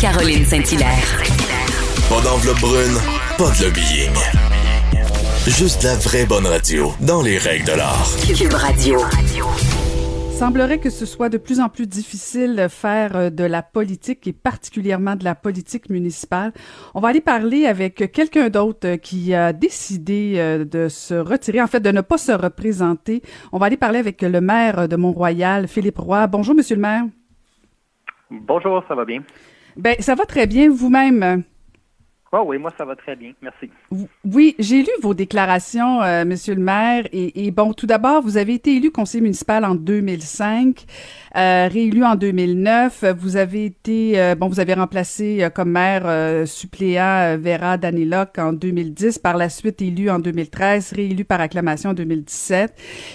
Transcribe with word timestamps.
Caroline 0.00 0.44
Saint-Hilaire. 0.44 1.22
Pas 2.08 2.20
d'enveloppe 2.22 2.60
brune, 2.60 2.96
pas 3.36 3.50
de 3.50 3.64
lobbying. 3.64 4.14
Juste 5.48 5.82
la 5.82 5.96
vraie 5.96 6.24
bonne 6.24 6.46
radio, 6.46 6.92
dans 7.00 7.20
les 7.20 7.36
règles 7.36 7.64
de 7.64 7.72
l'art. 7.72 8.06
Cube 8.24 8.52
Radio. 8.52 9.00
Semblerait 10.30 10.78
que 10.78 10.90
ce 10.90 11.04
soit 11.04 11.28
de 11.28 11.36
plus 11.36 11.58
en 11.58 11.68
plus 11.68 11.88
difficile 11.88 12.54
de 12.54 12.68
faire 12.68 13.16
euh, 13.16 13.30
de 13.30 13.42
la 13.42 13.62
politique 13.62 14.28
et 14.28 14.32
particulièrement 14.32 15.16
de 15.16 15.24
la 15.24 15.34
politique 15.34 15.90
municipale. 15.90 16.52
On 16.94 17.00
va 17.00 17.08
aller 17.08 17.20
parler 17.20 17.66
avec 17.66 18.12
quelqu'un 18.12 18.50
d'autre 18.50 18.86
euh, 18.86 18.96
qui 18.98 19.34
a 19.34 19.52
décidé 19.52 20.34
euh, 20.36 20.64
de 20.64 20.88
se 20.88 21.14
retirer, 21.14 21.60
en 21.60 21.66
fait 21.66 21.80
de 21.80 21.90
ne 21.90 22.02
pas 22.02 22.18
se 22.18 22.30
représenter. 22.30 23.20
On 23.50 23.58
va 23.58 23.66
aller 23.66 23.76
parler 23.76 23.98
avec 23.98 24.22
le 24.22 24.40
maire 24.40 24.86
de 24.86 24.94
Mont-Royal, 24.94 25.66
Philippe 25.66 25.98
Roy. 25.98 26.24
Bonjour, 26.28 26.54
monsieur 26.54 26.76
le 26.76 26.82
maire. 26.82 27.02
Bonjour, 28.30 28.84
ça 28.86 28.94
va 28.94 29.04
bien? 29.04 29.22
Ben, 29.78 29.94
ça 30.00 30.16
va 30.16 30.26
très 30.26 30.48
bien 30.48 30.68
vous-même? 30.68 31.44
Oh 32.30 32.42
oui, 32.46 32.58
moi 32.58 32.70
ça 32.76 32.84
va 32.84 32.94
très 32.94 33.16
bien, 33.16 33.32
merci. 33.40 33.70
Oui, 34.22 34.54
j'ai 34.58 34.82
lu 34.82 34.90
vos 35.00 35.14
déclarations, 35.14 36.02
euh, 36.02 36.26
Monsieur 36.26 36.54
le 36.54 36.60
maire, 36.60 37.06
et, 37.10 37.46
et 37.46 37.50
bon, 37.50 37.72
tout 37.72 37.86
d'abord, 37.86 38.22
vous 38.22 38.36
avez 38.36 38.54
été 38.54 38.76
élu 38.76 38.90
conseiller 38.90 39.22
municipal 39.22 39.64
en 39.64 39.74
2005. 39.74 40.84
Euh, 41.36 41.68
réélu 41.70 42.04
en 42.04 42.16
2009. 42.16 43.04
Vous 43.18 43.36
avez 43.36 43.66
été, 43.66 44.20
euh, 44.20 44.34
bon, 44.34 44.48
vous 44.48 44.60
avez 44.60 44.74
remplacé 44.74 45.38
euh, 45.42 45.50
comme 45.50 45.70
maire 45.70 46.46
suppléant 46.46 47.36
Vera 47.38 47.76
Daniloc 47.76 48.38
en 48.38 48.52
2010, 48.52 49.18
par 49.18 49.36
la 49.36 49.48
suite 49.48 49.82
élu 49.82 50.10
en 50.10 50.18
2013, 50.18 50.92
réélu 50.92 51.24
par 51.24 51.40
acclamation 51.40 51.90
en 51.90 51.94
2017. 51.94 52.74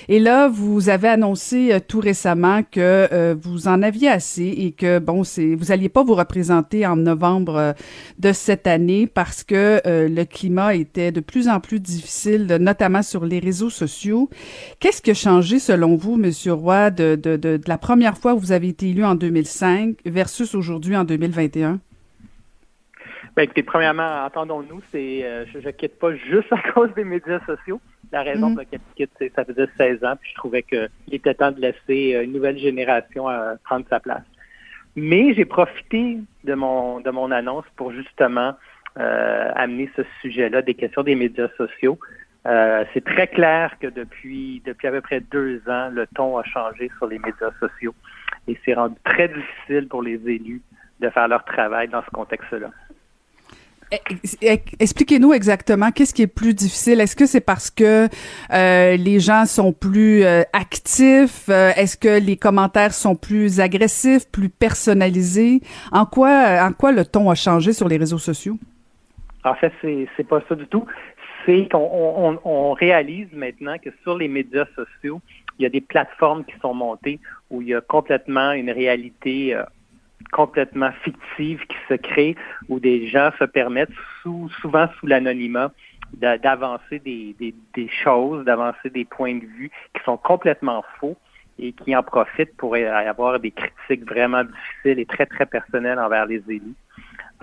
Et 0.09 0.19
là, 0.19 0.47
vous 0.47 0.89
avez 0.89 1.09
annoncé 1.09 1.77
tout 1.87 1.99
récemment 1.99 2.61
que 2.69 3.33
vous 3.41 3.67
en 3.67 3.81
aviez 3.81 4.09
assez 4.09 4.43
et 4.45 4.71
que, 4.71 4.99
bon, 4.99 5.23
c'est, 5.23 5.55
vous 5.55 5.71
alliez 5.71 5.89
pas 5.89 6.03
vous 6.03 6.15
représenter 6.15 6.85
en 6.85 6.95
novembre 6.95 7.73
de 8.19 8.31
cette 8.31 8.67
année 8.67 9.02
parce 9.07 9.43
que 9.43 9.81
le 9.85 10.23
climat 10.23 10.75
était 10.75 11.11
de 11.11 11.19
plus 11.19 11.47
en 11.47 11.59
plus 11.59 11.79
difficile, 11.79 12.45
notamment 12.59 13.01
sur 13.01 13.25
les 13.25 13.39
réseaux 13.39 13.69
sociaux. 13.69 14.29
Qu'est-ce 14.79 15.01
qui 15.01 15.11
a 15.11 15.13
changé 15.13 15.59
selon 15.59 15.95
vous, 15.95 16.17
Monsieur 16.17 16.53
Roy, 16.53 16.91
de, 16.91 17.15
de, 17.15 17.35
de, 17.35 17.57
de 17.57 17.69
la 17.69 17.77
première 17.77 18.17
fois 18.17 18.33
où 18.33 18.39
vous 18.39 18.51
avez 18.51 18.69
été 18.69 18.89
élu 18.89 19.03
en 19.03 19.15
2005 19.15 19.97
versus 20.05 20.55
aujourd'hui 20.55 20.95
en 20.95 21.03
2021? 21.03 21.79
Bien, 23.35 23.45
écoutez, 23.45 23.63
premièrement, 23.63 24.25
entendons-nous, 24.25 24.81
c'est 24.91 25.23
euh, 25.23 25.45
je, 25.51 25.57
ne 25.57 25.71
quitte 25.71 25.97
pas 25.97 26.15
juste 26.15 26.51
à 26.51 26.71
cause 26.71 26.93
des 26.95 27.03
médias 27.03 27.39
sociaux. 27.45 27.81
La 28.11 28.21
raison 28.21 28.49
mhm. 28.49 28.53
pour 28.53 28.59
laquelle 28.59 28.79
je 28.91 28.95
quitte, 28.95 29.11
c'est 29.17 29.33
ça 29.33 29.43
faisait 29.43 29.67
16 29.75 30.03
ans, 30.03 30.15
puis 30.21 30.29
je 30.29 30.35
trouvais 30.35 30.61
qu'il 30.61 30.89
était 31.11 31.33
temps 31.33 31.51
de 31.51 31.59
laisser 31.59 32.15
euh, 32.15 32.23
une 32.23 32.33
nouvelle 32.33 32.59
génération 32.59 33.27
euh, 33.27 33.55
prendre 33.63 33.85
sa 33.89 33.99
place. 33.99 34.21
Mais 34.95 35.33
j'ai 35.33 35.45
profité 35.45 36.19
de 36.43 36.53
mon 36.53 36.99
de 36.99 37.09
mon 37.09 37.31
annonce 37.31 37.65
pour 37.75 37.91
justement 37.91 38.53
amener 38.95 39.89
ce 39.95 40.03
sujet-là, 40.21 40.61
des 40.61 40.75
questions 40.75 41.03
des 41.03 41.15
médias 41.15 41.49
sociaux. 41.57 41.97
Euh, 42.45 42.83
c'est 42.93 43.03
très 43.03 43.27
clair 43.27 43.75
que 43.79 43.87
depuis, 43.87 44.61
depuis 44.65 44.87
à 44.87 44.91
peu 44.91 45.01
près 45.01 45.21
deux 45.21 45.61
ans, 45.67 45.89
le 45.89 46.05
ton 46.07 46.37
a 46.37 46.43
changé 46.43 46.91
sur 46.97 47.07
les 47.07 47.19
médias 47.19 47.51
sociaux 47.59 47.95
et 48.47 48.57
c'est 48.65 48.73
rendu 48.73 48.95
très 49.05 49.29
difficile 49.29 49.87
pour 49.87 50.01
les 50.01 50.19
élus 50.25 50.61
de 50.99 51.09
faire 51.09 51.27
leur 51.29 51.45
travail 51.45 51.87
dans 51.87 52.03
ce 52.03 52.09
contexte-là. 52.09 52.69
Expliquez-nous 54.79 55.33
exactement 55.33 55.91
qu'est-ce 55.91 56.15
qui 56.15 56.23
est 56.23 56.27
plus 56.27 56.55
difficile. 56.55 56.99
Est-ce 56.99 57.15
que 57.15 57.27
c'est 57.27 57.41
parce 57.41 57.69
que 57.69 58.09
euh, 58.51 58.97
les 58.97 59.19
gens 59.19 59.45
sont 59.45 59.71
plus 59.71 60.23
euh, 60.23 60.41
actifs? 60.51 61.47
Est-ce 61.47 61.95
que 61.95 62.19
les 62.19 62.35
commentaires 62.35 62.93
sont 62.93 63.15
plus 63.15 63.59
agressifs, 63.59 64.27
plus 64.31 64.49
personnalisés? 64.49 65.61
En 65.91 66.05
quoi, 66.05 66.57
en 66.61 66.73
quoi 66.73 66.91
le 66.91 67.05
ton 67.05 67.29
a 67.29 67.35
changé 67.35 67.71
sur 67.71 67.87
les 67.87 67.97
réseaux 67.97 68.17
sociaux? 68.17 68.57
En 69.45 69.55
fait, 69.55 69.73
c'est 69.81 70.07
c'est 70.15 70.27
pas 70.27 70.41
ça 70.47 70.55
du 70.55 70.67
tout 70.67 70.85
c'est 71.45 71.67
qu'on 71.69 72.39
on, 72.43 72.73
réalise 72.73 73.31
maintenant 73.33 73.77
que 73.77 73.89
sur 74.03 74.17
les 74.17 74.27
médias 74.27 74.65
sociaux, 74.75 75.21
il 75.59 75.63
y 75.63 75.65
a 75.65 75.69
des 75.69 75.81
plateformes 75.81 76.43
qui 76.45 76.57
sont 76.61 76.73
montées 76.73 77.19
où 77.49 77.61
il 77.61 77.69
y 77.69 77.75
a 77.75 77.81
complètement 77.81 78.51
une 78.51 78.71
réalité 78.71 79.55
euh, 79.55 79.63
complètement 80.31 80.91
fictive 81.03 81.65
qui 81.67 81.77
se 81.87 81.95
crée, 81.95 82.35
où 82.69 82.79
des 82.79 83.07
gens 83.07 83.29
se 83.37 83.43
permettent, 83.43 83.91
sous, 84.21 84.49
souvent 84.61 84.87
sous 84.99 85.07
l'anonymat, 85.07 85.71
d'avancer 86.13 86.99
des, 86.99 87.35
des, 87.39 87.89
choses, 87.89 88.45
d'avancer 88.45 88.89
des 88.89 89.03
points 89.03 89.35
de 89.35 89.45
vue 89.45 89.71
qui 89.95 90.03
sont 90.03 90.17
complètement 90.17 90.83
faux 90.99 91.17
et 91.57 91.71
qui 91.71 91.95
en 91.95 92.03
profitent 92.03 92.55
pour 92.57 92.75
avoir 92.75 93.39
des 93.39 93.51
critiques 93.51 94.07
vraiment 94.07 94.43
difficiles 94.43 94.99
et 94.99 95.05
très, 95.05 95.25
très 95.25 95.45
personnelles 95.45 95.99
envers 95.99 96.27
les 96.27 96.43
élus. 96.47 96.75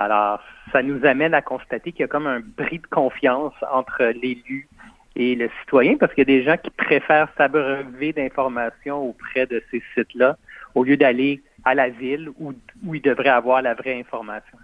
Alors, 0.00 0.41
ça 0.72 0.83
nous 0.83 1.05
amène 1.05 1.34
à 1.34 1.43
constater 1.43 1.93
qu'il 1.93 2.00
y 2.00 2.05
a 2.05 2.09
comme 2.09 2.27
un 2.27 2.41
bris 2.41 2.78
de 2.78 2.87
confiance 2.87 3.53
entre 3.71 4.03
l'élu 4.22 4.66
et 5.15 5.34
le 5.34 5.50
citoyen, 5.61 5.99
parce 5.99 6.15
qu'il 6.15 6.22
y 6.27 6.33
a 6.33 6.38
des 6.38 6.43
gens 6.43 6.56
qui 6.56 6.71
préfèrent 6.71 7.28
s'abreuver 7.37 8.15
d'informations 8.15 9.11
auprès 9.11 9.44
de 9.44 9.62
ces 9.71 9.83
sites-là 9.94 10.38
au 10.75 10.84
lieu 10.84 10.97
d'aller 10.97 11.43
à 11.66 11.75
la 11.75 11.91
ville 11.91 12.31
où, 12.38 12.55
où 12.87 12.94
ils 12.94 13.03
devraient 13.03 13.28
avoir 13.28 13.61
la 13.61 13.75
vraie 13.75 14.00
information. 14.00 14.56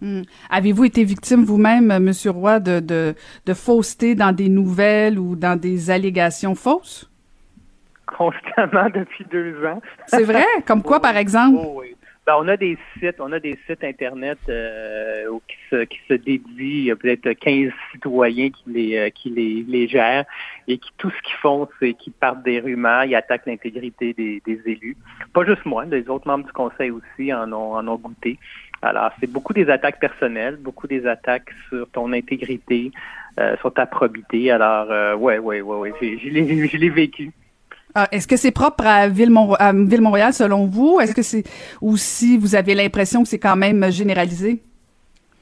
Hmm. 0.00 0.22
Avez-vous 0.48 0.86
été 0.86 1.04
victime 1.04 1.44
vous-même, 1.44 1.90
M. 1.90 2.10
Roy, 2.28 2.58
de, 2.58 2.80
de, 2.80 3.14
de 3.44 3.54
fausseté 3.54 4.14
dans 4.14 4.32
des 4.32 4.48
nouvelles 4.48 5.18
ou 5.18 5.36
dans 5.36 5.60
des 5.60 5.90
allégations 5.90 6.54
fausses? 6.54 7.10
Constamment 8.06 8.88
depuis 8.94 9.26
deux 9.30 9.62
ans. 9.66 9.82
C'est 10.06 10.24
vrai? 10.24 10.46
Comme 10.66 10.82
quoi, 10.82 11.00
par 11.02 11.18
exemple? 11.18 11.58
Oh, 11.60 11.80
oui. 11.80 11.94
Ben, 12.30 12.36
on 12.38 12.46
a 12.46 12.56
des 12.56 12.78
sites, 12.96 13.16
on 13.18 13.32
a 13.32 13.40
des 13.40 13.58
sites 13.66 13.82
internet 13.82 14.38
euh, 14.48 15.36
qui 15.48 15.98
se 16.08 16.14
dédient. 16.14 16.44
Il 16.58 16.84
y 16.84 16.90
a 16.92 16.94
peut-être 16.94 17.32
15 17.32 17.72
citoyens 17.90 18.50
qui 18.50 18.62
les 18.68 18.98
euh, 18.98 19.10
qui 19.10 19.30
les, 19.30 19.88
gèrent 19.88 20.24
et 20.68 20.78
qui 20.78 20.90
tout 20.96 21.10
ce 21.10 21.22
qu'ils 21.22 21.38
font, 21.42 21.68
c'est 21.80 21.94
qu'ils 21.94 22.12
partent 22.12 22.44
des 22.44 22.60
rumeurs, 22.60 23.02
ils 23.02 23.16
attaquent 23.16 23.46
l'intégrité 23.46 24.12
des, 24.12 24.40
des, 24.46 24.60
élus. 24.64 24.96
Pas 25.32 25.44
juste 25.44 25.66
moi, 25.66 25.84
les 25.86 26.08
autres 26.08 26.28
membres 26.28 26.44
du 26.44 26.52
conseil 26.52 26.92
aussi 26.92 27.34
en 27.34 27.52
ont 27.52 27.74
en 27.74 27.88
ont 27.88 27.96
goûté. 27.96 28.38
Alors, 28.80 29.10
c'est 29.18 29.28
beaucoup 29.28 29.52
des 29.52 29.68
attaques 29.68 29.98
personnelles, 29.98 30.56
beaucoup 30.56 30.86
des 30.86 31.08
attaques 31.08 31.50
sur 31.68 31.90
ton 31.90 32.12
intégrité, 32.12 32.92
euh, 33.40 33.56
sur 33.56 33.74
ta 33.74 33.86
probité. 33.86 34.52
Alors, 34.52 34.86
euh, 34.92 35.16
ouais, 35.16 35.38
ouais, 35.38 35.62
ouais, 35.62 35.76
ouais, 35.78 35.92
je 36.00 36.76
l'ai 36.76 36.90
vécu. 36.90 37.32
Ah, 37.94 38.08
est-ce 38.12 38.28
que 38.28 38.36
c'est 38.36 38.52
propre 38.52 38.86
à 38.86 39.08
Ville-Montréal 39.08 40.32
selon 40.32 40.66
vous? 40.66 41.00
Est-ce 41.00 41.14
que 41.14 41.22
c'est 41.22 41.44
ou 41.80 41.96
si 41.96 42.38
vous 42.38 42.54
avez 42.54 42.74
l'impression 42.74 43.22
que 43.22 43.28
c'est 43.28 43.38
quand 43.38 43.56
même 43.56 43.90
généralisé? 43.90 44.62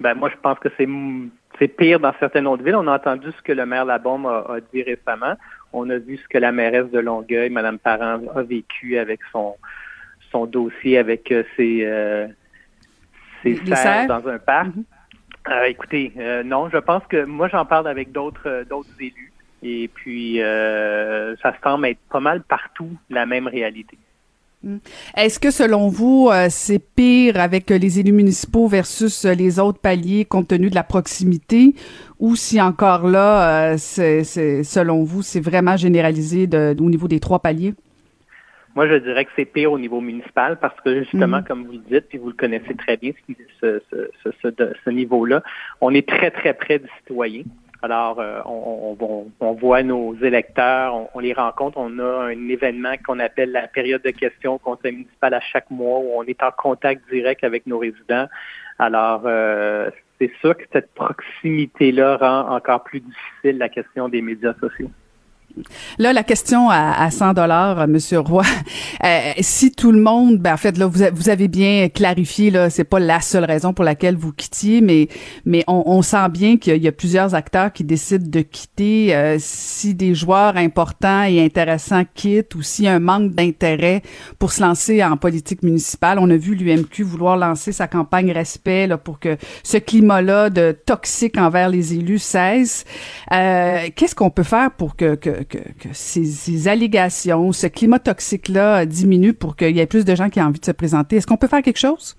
Ben 0.00 0.14
moi 0.14 0.30
je 0.30 0.36
pense 0.40 0.58
que 0.58 0.68
c'est 0.78 1.68
pire 1.68 2.00
dans 2.00 2.12
certaines 2.20 2.46
autres 2.46 2.62
villes. 2.62 2.76
On 2.76 2.86
a 2.86 2.96
entendu 2.96 3.28
ce 3.36 3.42
que 3.42 3.52
le 3.52 3.66
maire 3.66 3.84
Labombe 3.84 4.26
a, 4.26 4.54
a, 4.54 4.60
dit 4.72 4.82
récemment. 4.82 5.34
On 5.72 5.90
a 5.90 5.98
vu 5.98 6.16
ce 6.16 6.28
que 6.28 6.38
la 6.38 6.52
mairesse 6.52 6.90
de 6.90 7.00
Longueuil, 7.00 7.50
Mme 7.50 7.78
Parent, 7.78 8.20
a 8.34 8.42
vécu 8.42 8.96
avec 8.96 9.20
son 9.32 9.56
son 10.30 10.46
dossier 10.46 10.98
avec 10.98 11.30
euh, 11.32 11.42
ses, 11.56 11.80
euh, 11.84 12.26
ses 13.42 13.56
serres 13.66 14.06
dans 14.06 14.26
un 14.28 14.38
parc. 14.38 14.68
Mm-hmm. 14.68 14.84
Euh, 15.50 15.64
écoutez, 15.64 16.12
non, 16.44 16.68
je 16.68 16.76
pense 16.76 17.02
que 17.06 17.24
moi 17.24 17.48
j'en 17.48 17.64
parle 17.64 17.88
avec 17.88 18.12
d'autres 18.12 18.64
d'autres 18.68 18.90
élus. 19.00 19.27
Et 19.62 19.88
puis, 19.92 20.40
euh, 20.40 21.34
ça 21.42 21.54
semble 21.62 21.86
être 21.86 21.98
pas 22.10 22.20
mal 22.20 22.42
partout 22.42 22.90
la 23.10 23.26
même 23.26 23.48
réalité. 23.48 23.98
Hmm. 24.62 24.78
Est-ce 25.16 25.38
que 25.38 25.50
selon 25.52 25.88
vous, 25.88 26.30
euh, 26.32 26.46
c'est 26.50 26.80
pire 26.80 27.38
avec 27.38 27.70
les 27.70 28.00
élus 28.00 28.12
municipaux 28.12 28.66
versus 28.66 29.24
les 29.24 29.60
autres 29.60 29.78
paliers 29.80 30.24
compte 30.24 30.48
tenu 30.48 30.68
de 30.68 30.74
la 30.74 30.82
proximité? 30.82 31.74
Ou 32.18 32.34
si 32.34 32.60
encore 32.60 33.06
là, 33.06 33.72
euh, 33.72 33.74
c'est, 33.78 34.24
selon 34.64 35.04
vous, 35.04 35.22
c'est 35.22 35.40
vraiment 35.40 35.76
généralisé 35.76 36.48
au 36.52 36.90
niveau 36.90 37.06
des 37.06 37.20
trois 37.20 37.38
paliers? 37.38 37.74
Moi, 38.74 38.88
je 38.88 38.96
dirais 38.96 39.24
que 39.24 39.30
c'est 39.34 39.44
pire 39.44 39.72
au 39.72 39.78
niveau 39.78 40.00
municipal 40.00 40.58
parce 40.60 40.78
que 40.80 41.02
justement, 41.02 41.38
hmm. 41.38 41.44
comme 41.44 41.64
vous 41.64 41.72
le 41.72 41.78
dites, 41.90 42.08
puis 42.08 42.18
vous 42.18 42.28
le 42.28 42.34
connaissez 42.34 42.74
très 42.74 42.96
bien, 42.96 43.12
ce, 43.60 43.80
ce, 43.90 44.30
ce, 44.42 44.48
ce 44.84 44.90
niveau-là, 44.90 45.42
on 45.80 45.92
est 45.94 46.06
très, 46.06 46.30
très 46.30 46.54
près 46.54 46.78
du 46.78 46.88
citoyen. 46.98 47.42
Alors, 47.80 48.18
euh, 48.18 48.40
on, 48.44 48.96
on, 49.38 49.52
voit 49.52 49.84
nos 49.84 50.14
électeurs, 50.16 51.08
on, 51.14 51.20
les 51.20 51.32
rencontre. 51.32 51.78
On 51.78 51.98
a 52.00 52.24
un 52.24 52.48
événement 52.48 52.94
qu'on 53.06 53.20
appelle 53.20 53.52
la 53.52 53.68
période 53.68 54.02
de 54.02 54.10
questions 54.10 54.54
au 54.54 54.58
conseil 54.58 54.92
municipal 54.92 55.32
à 55.32 55.40
chaque 55.40 55.70
mois 55.70 56.00
où 56.00 56.10
on 56.16 56.24
est 56.24 56.42
en 56.42 56.50
contact 56.50 57.08
direct 57.08 57.44
avec 57.44 57.66
nos 57.66 57.78
résidents. 57.78 58.26
Alors, 58.80 59.22
euh, 59.26 59.90
c'est 60.18 60.32
sûr 60.40 60.56
que 60.56 60.64
cette 60.72 60.92
proximité-là 60.94 62.16
rend 62.16 62.56
encore 62.56 62.82
plus 62.82 63.00
difficile 63.00 63.58
la 63.58 63.68
question 63.68 64.08
des 64.08 64.22
médias 64.22 64.54
sociaux. 64.54 64.90
Là, 65.98 66.12
la 66.12 66.22
question 66.22 66.70
à, 66.70 66.92
à 66.92 67.10
100 67.10 67.34
dollars, 67.34 67.88
Monsieur 67.88 68.20
Roy, 68.20 68.44
euh, 69.04 69.32
si 69.40 69.72
tout 69.72 69.92
le 69.92 70.00
monde, 70.00 70.38
ben 70.38 70.54
en 70.54 70.56
fait, 70.56 70.78
là, 70.78 70.86
vous, 70.86 71.02
vous 71.12 71.28
avez 71.28 71.48
bien 71.48 71.88
clarifié, 71.88 72.50
là, 72.50 72.70
c'est 72.70 72.84
pas 72.84 72.98
la 72.98 73.20
seule 73.20 73.44
raison 73.44 73.72
pour 73.72 73.84
laquelle 73.84 74.16
vous 74.16 74.32
quittiez, 74.32 74.80
mais 74.80 75.08
mais 75.44 75.64
on, 75.66 75.82
on 75.86 76.02
sent 76.02 76.28
bien 76.30 76.56
qu'il 76.56 76.82
y 76.82 76.88
a 76.88 76.92
plusieurs 76.92 77.34
acteurs 77.34 77.72
qui 77.72 77.84
décident 77.84 78.26
de 78.28 78.40
quitter. 78.40 79.14
Euh, 79.14 79.36
si 79.38 79.94
des 79.94 80.14
joueurs 80.14 80.56
importants 80.56 81.24
et 81.24 81.44
intéressants 81.44 82.04
quittent, 82.14 82.54
ou 82.54 82.62
s'il 82.62 82.84
y 82.84 82.88
a 82.88 82.94
un 82.94 83.00
manque 83.00 83.32
d'intérêt 83.32 84.02
pour 84.38 84.52
se 84.52 84.60
lancer 84.60 85.02
en 85.02 85.16
politique 85.16 85.62
municipale, 85.62 86.18
on 86.20 86.30
a 86.30 86.36
vu 86.36 86.54
l'UMQ 86.54 87.02
vouloir 87.02 87.36
lancer 87.36 87.72
sa 87.72 87.88
campagne 87.88 88.32
respect 88.32 88.86
là, 88.86 88.98
pour 88.98 89.18
que 89.18 89.36
ce 89.62 89.78
climat-là 89.78 90.50
de 90.50 90.76
toxique 90.86 91.38
envers 91.38 91.68
les 91.68 91.94
élus 91.94 92.18
cesse. 92.18 92.84
Euh, 93.32 93.88
Qu'est-ce 93.96 94.14
qu'on 94.14 94.30
peut 94.30 94.42
faire 94.42 94.70
pour 94.72 94.96
que, 94.96 95.14
que 95.14 95.37
que, 95.44 95.88
ces, 95.92 96.68
allégations, 96.68 97.52
ce 97.52 97.66
climat 97.66 97.98
toxique-là 97.98 98.86
diminue 98.86 99.34
pour 99.34 99.56
qu'il 99.56 99.76
y 99.76 99.80
ait 99.80 99.86
plus 99.86 100.04
de 100.04 100.14
gens 100.14 100.28
qui 100.28 100.38
aient 100.38 100.42
envie 100.42 100.60
de 100.60 100.64
se 100.64 100.72
présenter? 100.72 101.16
Est-ce 101.16 101.26
qu'on 101.26 101.36
peut 101.36 101.48
faire 101.48 101.62
quelque 101.62 101.78
chose? 101.78 102.16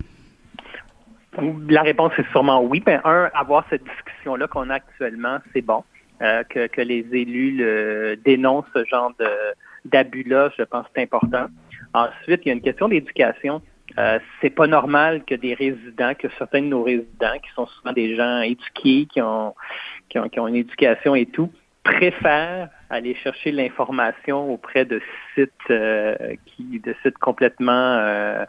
La 1.70 1.82
réponse 1.84 2.12
est 2.18 2.30
sûrement 2.32 2.62
oui. 2.62 2.84
Un, 2.88 3.30
avoir 3.34 3.66
cette 3.70 3.84
discussion-là 3.84 4.48
qu'on 4.48 4.70
a 4.70 4.76
actuellement, 4.76 5.38
c'est 5.54 5.62
bon. 5.62 5.84
Euh, 6.22 6.44
que, 6.44 6.82
les 6.82 7.06
élus 7.14 8.18
dénoncent 8.26 8.66
ce 8.74 8.84
genre 8.86 9.12
d'abus-là, 9.86 10.50
je 10.58 10.64
pense 10.64 10.86
que 10.86 10.92
c'est 10.96 11.04
important. 11.04 11.48
Ensuite, 11.94 12.42
il 12.46 12.50
y 12.50 12.52
a 12.52 12.54
une 12.54 12.62
question 12.62 12.90
d'éducation. 12.90 13.62
Euh, 13.98 14.20
c'est 14.42 14.52
pas 14.52 14.68
normal 14.68 15.24
que 15.26 15.36
des 15.36 15.54
résidents, 15.54 16.14
que 16.14 16.28
certains 16.38 16.62
de 16.62 16.68
nos 16.68 16.84
résidents, 16.84 17.38
qui 17.42 17.50
sont 17.56 17.66
souvent 17.66 17.92
des 17.92 18.16
gens 18.16 18.42
éduqués, 18.42 19.08
qui 19.12 19.22
ont, 19.22 19.56
qui 20.10 20.40
ont 20.40 20.48
une 20.48 20.56
éducation 20.56 21.16
et 21.16 21.26
tout, 21.26 21.52
préfèrent 21.84 22.70
aller 22.90 23.16
chercher 23.16 23.52
l'information 23.52 24.52
auprès 24.52 24.86
de 24.86 25.02
sites 25.34 25.52
euh, 25.70 26.16
qui 26.46 26.80
de 26.80 26.96
sites 27.04 27.18
complètement 27.18 27.72
euh, 27.98 28.46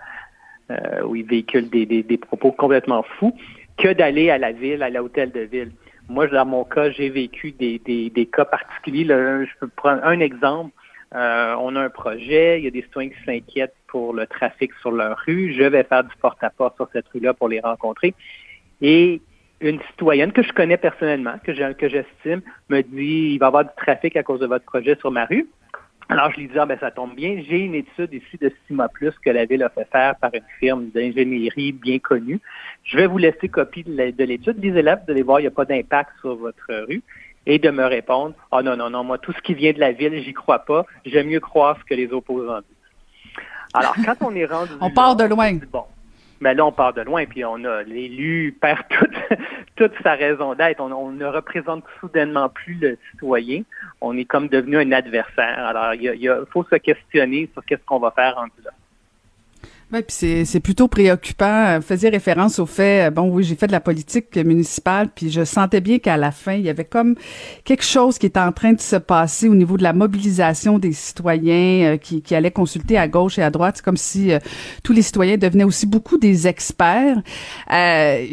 euh, 0.71 1.03
où 1.05 1.17
ils 1.17 1.27
véhiculent 1.27 1.69
des, 1.69 1.87
des, 1.87 2.19
propos 2.19 2.53
complètement 2.53 3.03
fous 3.03 3.37
que 3.77 3.93
d'aller 3.93 4.31
à 4.31 4.39
la 4.39 4.53
ville, 4.53 4.83
à 4.83 4.91
l'hôtel 4.91 5.33
de 5.33 5.41
ville. 5.41 5.73
Moi, 6.09 6.27
dans 6.29 6.47
mon 6.47 6.65
cas, 6.65 6.91
j'ai 6.91 7.09
vécu 7.09 7.53
des, 7.53 7.79
des, 7.79 8.11
des 8.11 8.27
cas 8.27 8.45
particuliers. 8.45 9.05
je 9.05 9.59
peux 9.61 9.69
prendre 9.69 10.05
un 10.05 10.21
exemple. 10.21 10.73
on 11.13 11.77
a 11.77 11.81
un 11.81 11.91
projet, 11.91 12.59
il 12.59 12.65
y 12.65 12.69
a 12.69 12.71
des 12.71 12.83
citoyens 12.83 13.11
qui 13.11 13.25
s'inquiètent 13.25 13.77
pour 13.89 14.13
le 14.13 14.27
trafic 14.27 14.73
sur 14.81 14.91
leur 14.91 15.19
rue. 15.27 15.55
Je 15.55 15.65
vais 15.65 15.85
faire 15.85 16.05
du 16.05 16.15
porte-à-porte 16.21 16.77
sur 16.77 16.89
cette 16.93 17.09
rue-là 17.09 17.35
pour 17.35 17.49
les 17.49 17.61
rencontrer. 17.61 18.15
Et 18.81 19.21
une 19.61 19.81
citoyenne 19.91 20.33
que 20.33 20.43
je 20.43 20.53
connais 20.53 20.77
personnellement, 20.77 21.35
que 21.45 21.53
j'estime, 21.53 22.43
me 22.69 22.83
dit 22.83 23.35
il 23.35 23.39
va 23.39 23.47
y 23.47 23.49
avoir 23.49 23.65
du 23.65 23.71
trafic 23.77 24.17
à 24.17 24.23
cause 24.23 24.41
de 24.41 24.47
votre 24.47 24.65
projet 24.65 24.97
sur 24.97 25.11
ma 25.11 25.27
rue. 25.27 25.47
Alors, 26.11 26.33
je 26.33 26.41
lui 26.41 26.49
dis, 26.49 26.59
ah, 26.59 26.67
ben, 26.67 26.77
ça 26.81 26.91
tombe 26.91 27.15
bien. 27.15 27.41
J'ai 27.49 27.61
une 27.61 27.77
étude 27.77 28.13
ici 28.13 28.37
de 28.41 28.53
Sima 28.67 28.89
Plus 28.89 29.13
que 29.25 29.31
la 29.31 29.45
Ville 29.45 29.63
a 29.63 29.69
fait 29.69 29.87
faire 29.93 30.17
par 30.17 30.35
une 30.35 30.43
firme 30.59 30.89
d'ingénierie 30.93 31.71
bien 31.71 32.01
connue. 32.01 32.41
Je 32.83 32.97
vais 32.97 33.07
vous 33.07 33.19
laisser 33.19 33.49
copie 33.49 33.85
de 33.85 34.25
l'étude. 34.25 34.57
Les 34.61 34.77
élèves, 34.77 34.99
vous 35.07 35.13
allez 35.13 35.23
voir, 35.23 35.39
il 35.39 35.45
n'y 35.45 35.47
a 35.49 35.53
pas 35.53 35.65
d'impact 35.65 36.11
sur 36.21 36.35
votre 36.35 36.67
rue. 36.89 37.03
Et 37.47 37.61
de 37.61 37.71
me 37.71 37.85
répondre, 37.85 38.35
ah, 38.51 38.57
oh, 38.59 38.63
non, 38.63 38.77
non, 38.77 38.91
non, 38.91 39.05
moi, 39.05 39.19
tout 39.19 39.33
ce 39.33 39.41
qui 39.41 39.55
vient 39.55 39.73
de 39.73 39.79
la 39.79 39.93
Ville, 39.93 40.21
j'y 40.21 40.33
crois 40.33 40.59
pas. 40.59 40.85
J'aime 41.07 41.29
mieux 41.29 41.39
croire 41.39 41.79
ce 41.79 41.85
que 41.85 41.95
les 41.95 42.13
opposants 42.13 42.59
disent. 42.59 43.37
Alors, 43.73 43.95
quand 44.05 44.17
on 44.27 44.35
est 44.35 44.47
rendu... 44.47 44.73
on 44.81 44.91
part 44.91 45.15
de 45.15 45.25
loin. 45.25 45.61
Bon, 45.71 45.85
mais 46.41 46.55
là, 46.55 46.65
on 46.65 46.73
part 46.73 46.95
de 46.95 47.03
loin, 47.03 47.27
puis 47.27 47.45
on 47.45 47.65
a 47.65 47.83
l'élu 47.83 48.57
perd 48.61 48.81
toute, 48.89 49.39
toute 49.77 49.93
sa 50.03 50.15
raison 50.15 50.55
d'être. 50.55 50.81
On, 50.81 51.11
ne 51.11 51.27
représente 51.27 51.85
soudainement 52.01 52.49
plus 52.49 52.75
le 52.75 52.99
citoyen. 53.11 53.63
On 54.01 54.17
est 54.17 54.25
comme 54.25 54.49
devenu 54.49 54.79
un 54.79 54.93
adversaire. 54.93 55.67
Alors, 55.67 55.95
il, 55.95 56.45
faut 56.51 56.65
se 56.65 56.77
questionner 56.77 57.51
sur 57.53 57.65
qu'est-ce 57.65 57.85
qu'on 57.85 57.99
va 57.99 58.11
faire 58.13 58.39
en 58.39 58.45
là. 58.65 58.71
Oui, 59.93 60.03
puis 60.03 60.45
c'est 60.47 60.61
plutôt 60.61 60.87
préoccupant. 60.87 61.77
Vous 61.77 61.83
faisiez 61.83 62.11
référence 62.11 62.61
au 62.61 62.67
fait, 62.67 63.11
bon 63.11 63.29
oui, 63.29 63.43
j'ai 63.43 63.57
fait 63.57 63.67
de 63.67 63.73
la 63.73 63.81
politique 63.81 64.37
municipale, 64.37 65.09
puis 65.13 65.31
je 65.31 65.45
sentais 65.45 65.81
bien 65.81 65.99
qu'à 65.99 66.17
la 66.17 66.31
fin, 66.31 66.53
il 66.53 66.63
y 66.63 66.69
avait 66.69 66.85
comme 66.85 67.17
quelque 67.65 67.83
chose 67.83 68.17
qui 68.17 68.27
était 68.27 68.39
en 68.39 68.53
train 68.53 68.73
de 68.73 68.81
se 68.81 68.95
passer 68.95 69.49
au 69.49 69.55
niveau 69.57 69.77
de 69.77 69.83
la 69.83 69.93
mobilisation 69.93 70.79
des 70.79 70.93
citoyens 70.93 71.95
euh, 71.95 71.97
qui, 71.97 72.23
qui 72.23 72.37
allaient 72.37 72.53
consulter 72.53 72.99
à 72.99 73.09
gauche 73.09 73.41
et 73.41 73.43
à 73.43 73.51
droite. 73.51 73.79
C'est 73.79 73.85
comme 73.85 73.97
si 73.97 74.33
euh, 74.33 74.39
tous 74.85 74.93
les 74.93 75.03
citoyens 75.03 75.39
devenaient 75.39 75.65
aussi 75.65 75.87
beaucoup 75.87 76.19
des 76.19 76.47
experts. 76.47 77.21
Euh, 77.73 78.27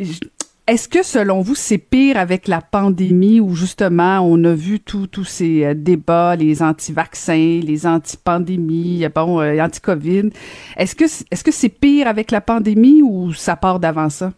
est-ce 0.67 0.89
que 0.89 1.01
selon 1.01 1.39
vous, 1.39 1.55
c'est 1.55 1.77
pire 1.77 2.17
avec 2.17 2.49
la 2.49 2.59
pandémie 2.59 3.39
où 3.39 3.55
justement 3.55 4.19
on 4.19 4.43
a 4.43 4.53
vu 4.53 4.81
tous 4.81 5.23
ces 5.23 5.63
euh, 5.63 5.73
débats, 5.73 6.35
les 6.35 6.61
anti-vaccins, 6.61 7.61
les 7.63 7.87
anti-pandémies, 7.87 9.07
bon, 9.15 9.39
euh, 9.39 9.63
anti-Covid? 9.63 10.29
Est-ce 10.75 10.93
que 10.93 11.05
est-ce 11.05 11.51
c'est 11.51 11.69
pire 11.69 12.07
avec 12.07 12.31
la 12.31 12.41
pandémie 12.41 13.01
ou 13.01 13.31
ça 13.31 13.55
part 13.55 13.79
d'avant 13.79 14.09
ça? 14.09 14.33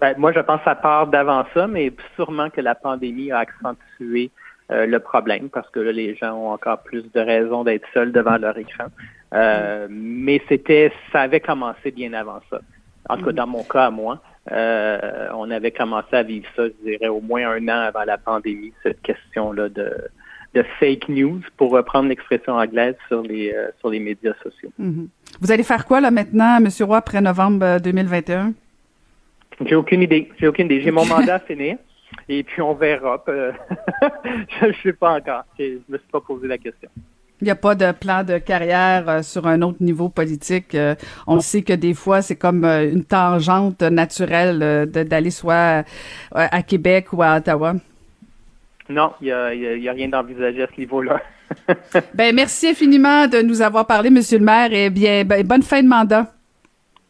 Ben, 0.00 0.14
moi, 0.16 0.32
je 0.32 0.40
pense 0.40 0.60
que 0.60 0.64
ça 0.64 0.74
part 0.74 1.06
d'avant 1.08 1.44
ça, 1.52 1.66
mais 1.66 1.92
sûrement 2.16 2.48
que 2.48 2.62
la 2.62 2.74
pandémie 2.74 3.30
a 3.32 3.40
accentué 3.40 4.30
euh, 4.70 4.86
le 4.86 4.98
problème 4.98 5.50
parce 5.50 5.68
que 5.68 5.80
là, 5.80 5.92
les 5.92 6.14
gens 6.16 6.32
ont 6.32 6.52
encore 6.52 6.82
plus 6.82 7.04
de 7.12 7.20
raisons 7.20 7.64
d'être 7.64 7.86
seuls 7.92 8.12
devant 8.12 8.38
leur 8.38 8.56
écran. 8.56 8.86
mais 9.90 10.40
c'était, 10.48 10.90
ça 11.12 11.20
avait 11.20 11.40
commencé 11.40 11.90
bien 11.90 12.14
avant 12.14 12.40
ça. 12.48 12.60
En 13.10 13.18
tout 13.18 13.26
cas, 13.26 13.32
dans 13.32 13.46
mon 13.46 13.62
cas 13.62 13.90
moi. 13.90 14.22
Euh, 14.50 15.28
on 15.34 15.50
avait 15.50 15.70
commencé 15.70 16.08
à 16.12 16.22
vivre 16.22 16.46
ça, 16.56 16.64
je 16.66 16.90
dirais, 16.90 17.08
au 17.08 17.20
moins 17.20 17.48
un 17.48 17.68
an 17.68 17.80
avant 17.80 18.04
la 18.04 18.18
pandémie, 18.18 18.72
cette 18.82 19.00
question-là 19.02 19.68
de, 19.68 19.92
de 20.54 20.64
fake 20.80 21.08
news, 21.08 21.40
pour 21.56 21.70
reprendre 21.70 22.08
l'expression 22.08 22.54
anglaise 22.54 22.96
sur 23.08 23.22
les, 23.22 23.52
euh, 23.52 23.70
sur 23.78 23.90
les 23.90 24.00
médias 24.00 24.34
sociaux. 24.42 24.70
Mhm. 24.78 25.08
Vous 25.40 25.52
allez 25.52 25.62
faire 25.62 25.84
quoi 25.86 26.00
là 26.00 26.10
maintenant, 26.10 26.56
M. 26.56 26.68
Roy, 26.80 26.96
après 26.96 27.20
novembre 27.20 27.78
2021? 27.80 28.48
Euh, 28.48 29.64
J'ai 29.64 29.76
aucune 29.76 30.02
idée. 30.02 30.28
J'ai 30.40 30.48
aucune 30.48 30.66
idée. 30.66 30.80
J'ai 30.80 30.90
mon 30.90 31.06
mandat 31.06 31.36
à 31.36 31.40
finir. 31.40 31.76
Et 32.28 32.42
puis 32.42 32.60
on 32.60 32.74
verra. 32.74 33.24
je 33.28 34.66
ne 34.66 34.72
sais 34.82 34.92
pas 34.92 35.14
encore. 35.14 35.44
Je 35.58 35.64
ne 35.64 35.78
me 35.88 35.98
suis 35.98 36.08
pas 36.10 36.20
posé 36.20 36.48
la 36.48 36.58
question. 36.58 36.90
Il 37.42 37.46
n'y 37.46 37.50
a 37.50 37.56
pas 37.56 37.74
de 37.74 37.90
plan 37.90 38.22
de 38.22 38.38
carrière 38.38 39.08
euh, 39.08 39.22
sur 39.22 39.48
un 39.48 39.62
autre 39.62 39.78
niveau 39.80 40.08
politique. 40.08 40.76
Euh, 40.76 40.94
on 41.26 41.40
sait 41.40 41.62
que 41.62 41.72
des 41.72 41.92
fois, 41.92 42.22
c'est 42.22 42.36
comme 42.36 42.64
euh, 42.64 42.88
une 42.88 43.04
tangente 43.04 43.82
naturelle 43.82 44.86
d'aller 44.88 45.32
soit 45.32 45.82
à 46.30 46.62
Québec 46.62 47.12
ou 47.12 47.20
à 47.20 47.38
Ottawa. 47.38 47.74
Non, 48.88 49.10
il 49.20 49.26
n'y 49.80 49.88
a, 49.88 49.92
rien 49.92 50.08
d'envisagé 50.08 50.62
à 50.62 50.68
ce 50.72 50.80
niveau-là. 50.80 51.20
ben, 52.14 52.32
merci 52.32 52.68
infiniment 52.68 53.26
de 53.26 53.42
nous 53.42 53.60
avoir 53.60 53.88
parlé, 53.88 54.08
Monsieur 54.08 54.38
le 54.38 54.44
maire, 54.44 54.72
et 54.72 54.88
bien, 54.88 55.24
ben, 55.24 55.44
bonne 55.44 55.64
fin 55.64 55.82
de 55.82 55.88
mandat. 55.88 56.32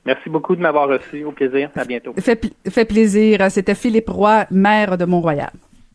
Merci 0.06 0.30
beaucoup 0.30 0.56
de 0.56 0.62
m'avoir 0.62 0.88
reçu. 0.88 1.24
Au 1.24 1.32
plaisir. 1.32 1.68
À 1.76 1.84
bientôt. 1.84 2.14
Fait, 2.18 2.40
fait 2.70 2.86
plaisir. 2.86 3.50
C'était 3.50 3.74
Philippe 3.74 4.08
Roy, 4.08 4.46
maire 4.50 4.96
de 4.96 5.04
Mont-Royal. 5.04 5.52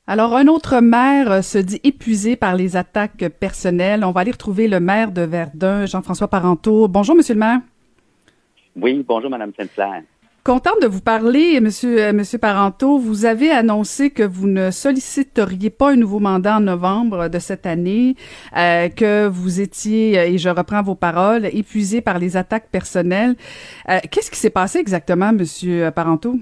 Alors, 0.09 0.37
un 0.37 0.47
autre 0.47 0.79
maire 0.79 1.29
euh, 1.29 1.41
se 1.41 1.57
dit 1.57 1.81
épuisé 1.83 2.37
par 2.37 2.55
les 2.55 2.77
attaques 2.77 3.27
personnelles. 3.41 4.05
On 4.05 4.11
va 4.11 4.21
aller 4.21 4.31
retrouver 4.31 4.69
le 4.69 4.79
maire 4.79 5.11
de 5.11 5.21
Verdun, 5.21 5.85
Jean-François 5.85 6.29
Parenteau. 6.29 6.87
Bonjour, 6.87 7.13
monsieur 7.13 7.33
le 7.33 7.41
maire. 7.41 7.59
Oui, 8.77 9.03
bonjour, 9.05 9.29
madame 9.29 9.51
Saint-Clair. 9.57 10.03
Contente 10.45 10.81
de 10.81 10.87
vous 10.87 11.01
parler, 11.01 11.59
monsieur, 11.59 12.01
euh, 12.01 12.13
monsieur 12.13 12.37
Parenteau. 12.37 12.97
Vous 12.97 13.25
avez 13.25 13.51
annoncé 13.51 14.09
que 14.09 14.23
vous 14.23 14.47
ne 14.47 14.71
solliciteriez 14.71 15.71
pas 15.71 15.91
un 15.91 15.97
nouveau 15.97 16.19
mandat 16.19 16.55
en 16.55 16.61
novembre 16.61 17.27
de 17.27 17.39
cette 17.39 17.65
année, 17.65 18.15
euh, 18.55 18.87
que 18.87 19.27
vous 19.27 19.59
étiez, 19.59 20.13
et 20.13 20.37
je 20.37 20.47
reprends 20.47 20.83
vos 20.83 20.95
paroles, 20.95 21.47
épuisé 21.51 21.99
par 21.99 22.17
les 22.17 22.37
attaques 22.37 22.69
personnelles. 22.71 23.35
Qu'est-ce 24.09 24.31
qui 24.31 24.39
s'est 24.39 24.51
passé 24.51 24.79
exactement, 24.79 25.33
monsieur 25.33 25.91
Parenteau? 25.91 26.37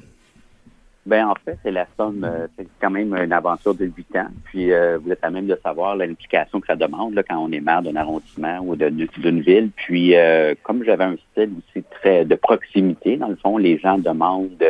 Ben 1.05 1.27
en 1.27 1.35
fait, 1.35 1.57
c'est 1.61 1.71
la 1.71 1.85
somme, 1.97 2.23
euh, 2.23 2.47
c'est 2.57 2.67
quand 2.81 2.89
même 2.89 3.15
une 3.15 3.31
aventure 3.31 3.75
de 3.75 3.85
huit 3.85 4.15
ans. 4.15 4.27
Puis 4.45 4.71
euh, 4.71 4.97
vous 4.97 5.11
êtes 5.11 5.23
à 5.23 5.29
même 5.29 5.45
de 5.45 5.57
savoir 5.63 5.95
l'implication 5.95 6.59
que 6.59 6.65
ça 6.65 6.75
demande 6.75 7.13
là, 7.13 7.21
quand 7.21 7.37
on 7.37 7.51
est 7.51 7.59
maire 7.59 7.83
d'un 7.83 7.95
arrondissement 7.95 8.59
ou 8.61 8.75
d'une 8.75 9.41
ville. 9.41 9.69
Puis 9.75 10.15
euh, 10.15 10.55
comme 10.63 10.83
j'avais 10.83 11.03
un 11.03 11.15
style 11.31 11.51
aussi 11.59 11.85
très 11.91 12.25
de 12.25 12.33
proximité, 12.33 13.17
dans 13.17 13.27
le 13.27 13.35
fond, 13.35 13.57
les 13.59 13.77
gens 13.77 13.99
demandent 13.99 14.63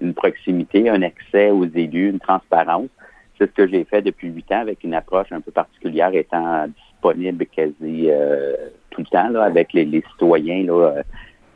une 0.00 0.14
proximité, 0.14 0.88
un 0.88 1.02
accès 1.02 1.50
aux 1.50 1.66
élus, 1.66 2.08
une 2.08 2.20
transparence. 2.20 2.88
C'est 3.38 3.46
ce 3.46 3.52
que 3.52 3.68
j'ai 3.68 3.84
fait 3.84 4.00
depuis 4.00 4.28
huit 4.28 4.50
ans 4.52 4.60
avec 4.60 4.82
une 4.82 4.94
approche 4.94 5.30
un 5.30 5.42
peu 5.42 5.50
particulière, 5.50 6.14
étant 6.14 6.68
disponible 6.68 7.44
quasi 7.44 8.08
tout 8.88 9.02
le 9.02 9.06
temps 9.10 9.28
là, 9.28 9.44
avec 9.44 9.74
les, 9.74 9.84
les 9.84 10.02
citoyens 10.12 10.64
là, 10.64 11.02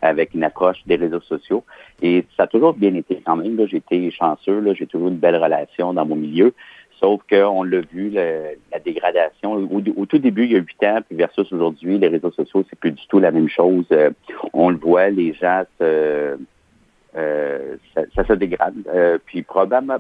avec 0.03 0.35
une 0.35 0.45
approche 0.45 0.79
des 0.87 0.97
réseaux 0.97 1.21
sociaux. 1.21 1.65
Et 2.03 2.25
ça 2.37 2.45
a 2.45 2.47
toujours 2.47 2.75
bien 2.75 2.95
été 2.95 3.23
quand 3.25 3.37
même. 3.37 3.67
J'ai 3.67 3.79
été 3.79 4.11
chanceux, 4.11 4.63
j'ai 4.75 4.87
toujours 4.87 5.09
une 5.09 5.17
belle 5.17 5.37
relation 5.37 5.93
dans 5.93 6.07
mon 6.07 6.17
milieu. 6.17 6.55
Sauf 6.99 7.23
qu'on 7.31 7.63
l'a 7.63 7.81
vu, 7.81 8.11
la 8.11 8.79
dégradation. 8.85 9.55
Au, 9.55 10.07
tout 10.07 10.19
début, 10.19 10.45
il 10.45 10.53
y 10.53 10.57
a 10.57 10.59
huit 10.59 10.83
ans, 10.85 11.01
puis 11.07 11.17
versus 11.17 11.51
aujourd'hui, 11.51 11.99
les 11.99 12.09
réseaux 12.09 12.31
sociaux, 12.31 12.63
c'est 12.69 12.79
plus 12.79 12.93
du 12.93 13.07
tout 13.09 13.19
la 13.19 13.31
même 13.31 13.49
chose. 13.49 13.87
Euh, 13.93 14.11
on 14.53 14.69
le 14.69 14.77
voit, 14.77 15.09
les 15.09 15.33
gens 15.33 15.63
se, 15.81 16.37
ça, 17.15 18.25
se 18.25 18.33
dégrade. 18.35 18.75
puis 19.25 19.43
probablement, 19.43 19.97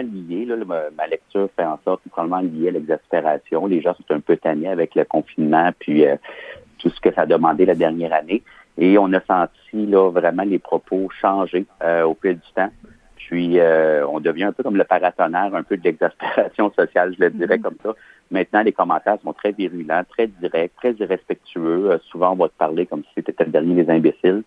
lié, 0.00 0.46
là, 0.46 0.56
ma, 0.64 1.06
lecture 1.06 1.50
fait 1.54 1.64
en 1.64 1.78
sorte, 1.84 2.00
probablement 2.10 2.40
lié 2.40 2.68
à 2.68 2.72
l'exaspération. 2.72 3.66
Les 3.66 3.82
gens 3.82 3.94
sont 3.94 4.14
un 4.14 4.20
peu 4.20 4.38
tannés 4.38 4.68
avec 4.68 4.94
le 4.94 5.04
confinement, 5.04 5.70
puis 5.78 6.04
tout 6.78 6.88
ce 6.88 7.00
que 7.00 7.12
ça 7.12 7.22
a 7.22 7.26
demandé 7.26 7.66
la 7.66 7.74
dernière 7.74 8.14
année. 8.14 8.42
Et 8.78 8.98
on 8.98 9.12
a 9.12 9.20
senti 9.20 9.86
là 9.86 10.10
vraiment 10.10 10.44
les 10.44 10.58
propos 10.58 11.08
changer 11.20 11.66
au 11.82 12.16
fil 12.20 12.34
du 12.34 12.52
temps. 12.54 12.70
Puis, 13.32 13.58
euh, 13.58 14.06
on 14.06 14.20
devient 14.20 14.44
un 14.44 14.52
peu 14.52 14.62
comme 14.62 14.76
le 14.76 14.84
paratonnerre, 14.84 15.54
un 15.54 15.62
peu 15.62 15.78
de 15.78 15.84
l'exaspération 15.84 16.70
sociale, 16.78 17.14
je 17.18 17.24
le 17.24 17.30
dirais 17.30 17.56
mm-hmm. 17.56 17.62
comme 17.62 17.76
ça. 17.82 17.94
Maintenant, 18.30 18.62
les 18.62 18.72
commentaires 18.72 19.16
sont 19.22 19.32
très 19.32 19.52
virulents, 19.52 20.02
très 20.08 20.26
directs, 20.26 20.72
très 20.76 20.92
irrespectueux. 20.92 21.92
Euh, 21.92 21.98
souvent, 22.10 22.32
on 22.32 22.36
va 22.36 22.48
te 22.48 22.58
parler 22.58 22.84
comme 22.84 23.04
si 23.04 23.22
c'était 23.24 23.44
le 23.44 23.50
dernier 23.50 23.84
des 23.84 23.90
imbéciles. 23.90 24.42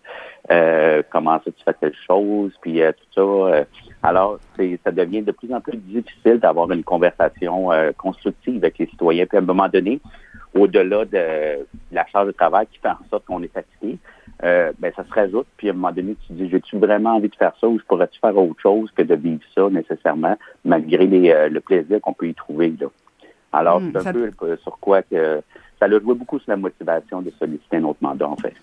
Euh, 0.52 1.02
comment 1.10 1.40
ça, 1.44 1.50
tu 1.50 1.64
fais 1.64 1.72
telle 1.72 1.96
chose, 2.06 2.52
puis 2.60 2.80
tout 2.80 3.42
ça. 3.50 3.64
alors, 4.04 4.38
ça 4.56 4.92
devient 4.92 5.22
de 5.22 5.32
plus 5.32 5.52
en 5.52 5.60
plus 5.60 5.78
difficile 5.78 6.38
d'avoir 6.38 6.70
une 6.70 6.84
conversation 6.84 7.70
constructive 7.96 8.58
avec 8.58 8.78
les 8.78 8.86
citoyens. 8.86 9.26
Puis, 9.26 9.36
à 9.36 9.40
un 9.40 9.44
moment 9.44 9.68
donné, 9.68 10.00
au-delà 10.56 11.04
de 11.04 11.66
la 11.92 12.06
charge 12.06 12.28
de 12.28 12.32
travail 12.32 12.66
qui 12.72 12.78
fait 12.78 12.88
en 12.88 12.98
sorte 13.10 13.24
qu'on 13.24 13.42
est 13.42 13.52
fatigué, 13.52 13.98
euh, 14.44 14.72
ben, 14.78 14.92
ça 14.94 15.04
se 15.04 15.12
rajoute. 15.12 15.46
Puis 15.56 15.68
à 15.68 15.72
un 15.72 15.74
moment 15.74 15.92
donné, 15.92 16.16
tu 16.26 16.28
te 16.28 16.32
dis, 16.34 16.48
j'ai-tu 16.50 16.78
vraiment 16.78 17.16
envie 17.16 17.28
de 17.28 17.36
faire 17.36 17.52
ça 17.60 17.66
ou 17.68 17.78
je 17.78 17.84
pourrais-tu 17.84 18.18
faire 18.18 18.36
autre 18.36 18.60
chose 18.60 18.90
que 18.94 19.02
de 19.02 19.14
vivre 19.14 19.40
ça 19.54 19.68
nécessairement, 19.70 20.36
malgré 20.64 21.06
les, 21.06 21.30
euh, 21.30 21.48
le 21.48 21.60
plaisir 21.60 22.00
qu'on 22.00 22.12
peut 22.12 22.28
y 22.28 22.34
trouver. 22.34 22.74
Là? 22.80 22.88
Alors, 23.52 23.80
hmm, 23.80 23.92
c'est 23.94 24.08
un 24.08 24.12
peu 24.12 24.56
sur 24.62 24.78
quoi 24.78 25.02
que 25.02 25.40
ça 25.78 25.86
a 25.86 25.90
joué 25.90 26.14
beaucoup 26.14 26.38
sur 26.38 26.50
la 26.50 26.56
motivation 26.56 27.22
de 27.22 27.30
solliciter 27.38 27.78
un 27.78 27.84
autre 27.84 28.00
mandat, 28.00 28.28
en 28.28 28.36
fait. 28.36 28.54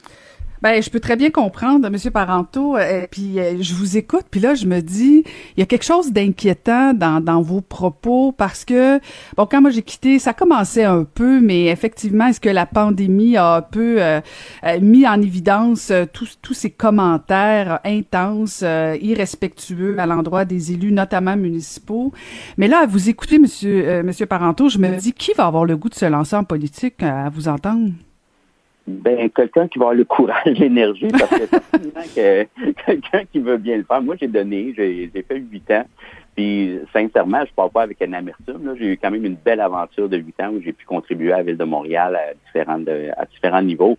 Ben, 0.64 0.82
je 0.82 0.90
peux 0.90 1.02
très 1.02 1.18
bien 1.18 1.30
comprendre, 1.30 1.90
Monsieur 1.90 2.10
Parenteau. 2.10 2.78
Euh, 2.78 3.06
puis 3.12 3.38
euh, 3.38 3.62
je 3.62 3.74
vous 3.74 3.98
écoute, 3.98 4.24
puis 4.32 4.40
là, 4.40 4.56
je 4.56 4.66
me 4.66 4.80
dis, 4.80 5.26
il 5.58 5.60
y 5.60 5.62
a 5.62 5.66
quelque 5.66 5.84
chose 5.84 6.14
d'inquiétant 6.14 6.94
dans, 6.94 7.22
dans 7.22 7.42
vos 7.42 7.60
propos 7.60 8.32
parce 8.32 8.64
que, 8.64 8.98
bon, 9.36 9.46
quand 9.46 9.60
moi 9.60 9.72
j'ai 9.72 9.82
quitté, 9.82 10.20
ça 10.20 10.32
commençait 10.32 10.86
un 10.86 11.04
peu, 11.04 11.42
mais 11.42 11.66
effectivement, 11.66 12.28
est-ce 12.28 12.40
que 12.40 12.48
la 12.48 12.66
pandémie 12.66 13.36
a 13.36 13.56
un 13.56 13.62
peu 13.62 14.02
euh, 14.02 14.22
mis 14.80 15.06
en 15.06 15.22
évidence 15.22 15.92
tous 16.14 16.38
tous 16.42 16.54
ces 16.54 16.70
commentaires 16.70 17.82
intenses, 17.84 18.64
irrespectueux 19.02 20.00
à 20.00 20.06
l'endroit 20.06 20.46
des 20.46 20.72
élus, 20.72 20.94
notamment 20.94 21.36
municipaux? 21.36 22.14
Mais 22.56 22.70
là, 22.70 22.84
à 22.84 22.86
vous 22.86 23.10
écouter, 23.10 23.38
Monsieur 23.38 24.02
Monsieur 24.02 24.28
Parenteau, 24.28 24.70
je 24.70 24.78
me 24.78 24.96
dis, 24.96 25.12
qui 25.12 25.34
va 25.34 25.46
avoir 25.46 25.66
le 25.66 25.76
goût 25.76 25.90
de 25.90 25.96
se 25.96 26.06
lancer 26.06 26.38
en 26.38 26.46
politique 26.46 27.04
à 27.04 27.28
vous 27.28 27.50
entendre? 27.50 27.90
Ben, 28.86 29.30
quelqu'un 29.30 29.68
qui 29.70 29.80
va 29.80 29.86
avoir 29.86 29.96
le 29.96 30.04
courage, 30.04 30.46
l'énergie, 30.60 31.08
parce 31.08 31.30
que 31.30 31.46
que 32.16 32.48
quelqu'un 32.86 33.24
qui 33.32 33.40
veut 33.40 33.58
bien 33.58 33.78
le 33.78 33.84
faire. 33.84 34.02
Moi, 34.02 34.16
j'ai 34.20 34.28
donné, 34.28 34.74
j'ai 34.76 35.10
fait 35.28 35.38
huit 35.38 35.70
ans. 35.72 35.86
Puis, 36.36 36.80
sincèrement, 36.92 37.46
je 37.46 37.54
parle 37.54 37.70
pas 37.70 37.84
avec 37.84 38.02
un 38.02 38.12
amertume. 38.12 38.76
J'ai 38.78 38.94
eu 38.94 38.98
quand 38.98 39.12
même 39.12 39.24
une 39.24 39.36
belle 39.36 39.62
aventure 39.62 40.10
de 40.10 40.18
huit 40.18 40.40
ans 40.42 40.50
où 40.50 40.62
j'ai 40.62 40.74
pu 40.74 40.86
contribuer 40.86 41.32
à 41.32 41.38
la 41.38 41.44
Ville 41.44 41.58
de 41.58 41.64
Montréal 41.64 42.16
à 42.16 42.34
différents, 42.34 42.82
à 43.18 43.26
différents 43.26 43.62
niveaux. 43.62 43.98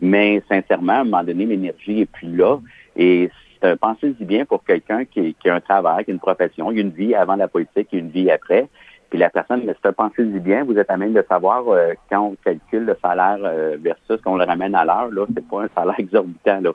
Mais 0.00 0.42
sincèrement, 0.48 0.92
à 0.92 1.00
un 1.00 1.04
moment 1.04 1.24
donné, 1.24 1.46
l'énergie 1.46 2.00
est 2.00 2.10
plus 2.10 2.34
là. 2.36 2.58
Et 2.96 3.30
c'est 3.60 3.68
un 3.68 3.76
pensez-y 3.76 4.24
bien 4.24 4.44
pour 4.44 4.64
quelqu'un 4.64 5.04
qui, 5.04 5.34
qui, 5.34 5.48
a 5.48 5.54
un 5.54 5.60
travail, 5.60 6.04
qui 6.04 6.10
a 6.10 6.14
une 6.14 6.20
profession, 6.20 6.70
il 6.70 6.76
y 6.76 6.80
a 6.80 6.82
une 6.82 6.90
vie 6.90 7.14
avant 7.14 7.36
la 7.36 7.48
politique, 7.48 7.88
il 7.92 7.98
y 7.98 8.02
a 8.02 8.04
une 8.04 8.10
vie 8.10 8.30
après. 8.30 8.68
Puis 9.10 9.18
la 9.18 9.30
personne, 9.30 9.62
mais 9.64 9.74
c'est 9.80 9.88
un 9.88 9.92
pensez-y 9.92 10.40
bien, 10.40 10.64
vous 10.64 10.78
êtes 10.78 10.90
à 10.90 10.96
même 10.96 11.12
de 11.12 11.24
savoir 11.28 11.68
euh, 11.68 11.92
quand 12.10 12.20
on 12.20 12.36
calcule 12.44 12.84
le 12.84 12.96
salaire 13.02 13.38
euh, 13.42 13.76
versus 13.80 14.20
qu'on 14.22 14.36
le 14.36 14.44
ramène 14.44 14.74
à 14.74 14.84
l'heure, 14.84 15.10
là, 15.10 15.26
c'est 15.34 15.46
pas 15.48 15.62
un 15.62 15.68
salaire 15.74 15.94
exorbitant. 15.98 16.60
Là. 16.60 16.72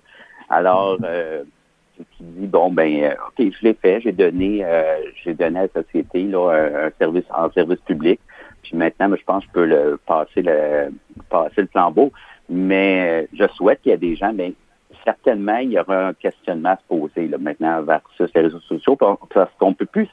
Alors, 0.50 0.98
euh, 1.04 1.44
tu 1.98 2.06
dis 2.20 2.48
bon 2.48 2.72
ben 2.72 3.16
ok, 3.28 3.52
je 3.52 3.64
l'ai 3.64 3.74
fait, 3.74 4.02
j'ai 4.02 4.12
donné, 4.12 4.66
j'ai 5.24 5.36
donné 5.36 5.60
à 5.60 5.62
la 5.64 5.84
société 5.84 6.24
là 6.24 6.50
un, 6.86 6.90
service 6.98 7.26
en 7.30 7.52
service 7.52 7.80
public. 7.82 8.20
Puis 8.64 8.76
maintenant, 8.76 9.14
je 9.16 9.24
pense 9.24 9.46
que 9.46 9.50
je 9.50 9.54
peux 9.54 9.66
le 9.66 10.00
passer 10.06 10.42
le 10.42 10.92
passer 11.30 11.62
le 11.62 11.68
flambeau. 11.68 12.12
Mais 12.50 13.28
je 13.34 13.48
souhaite 13.50 13.82
qu'il 13.82 13.92
y 13.92 13.94
ait 13.94 13.98
des 13.98 14.16
gens, 14.16 14.34
ben, 14.34 14.54
certainement, 15.06 15.58
il 15.58 15.72
y 15.72 15.80
aura 15.80 16.08
un 16.08 16.14
questionnement 16.14 16.70
à 16.70 16.78
se 16.78 16.84
poser 16.88 17.28
là, 17.28 17.38
maintenant 17.38 17.82
versus 17.82 18.30
les 18.34 18.42
réseaux 18.42 18.60
sociaux, 18.62 18.96
parce 18.96 19.52
qu'on 19.60 19.74
peut 19.74 19.86
plus 19.86 20.08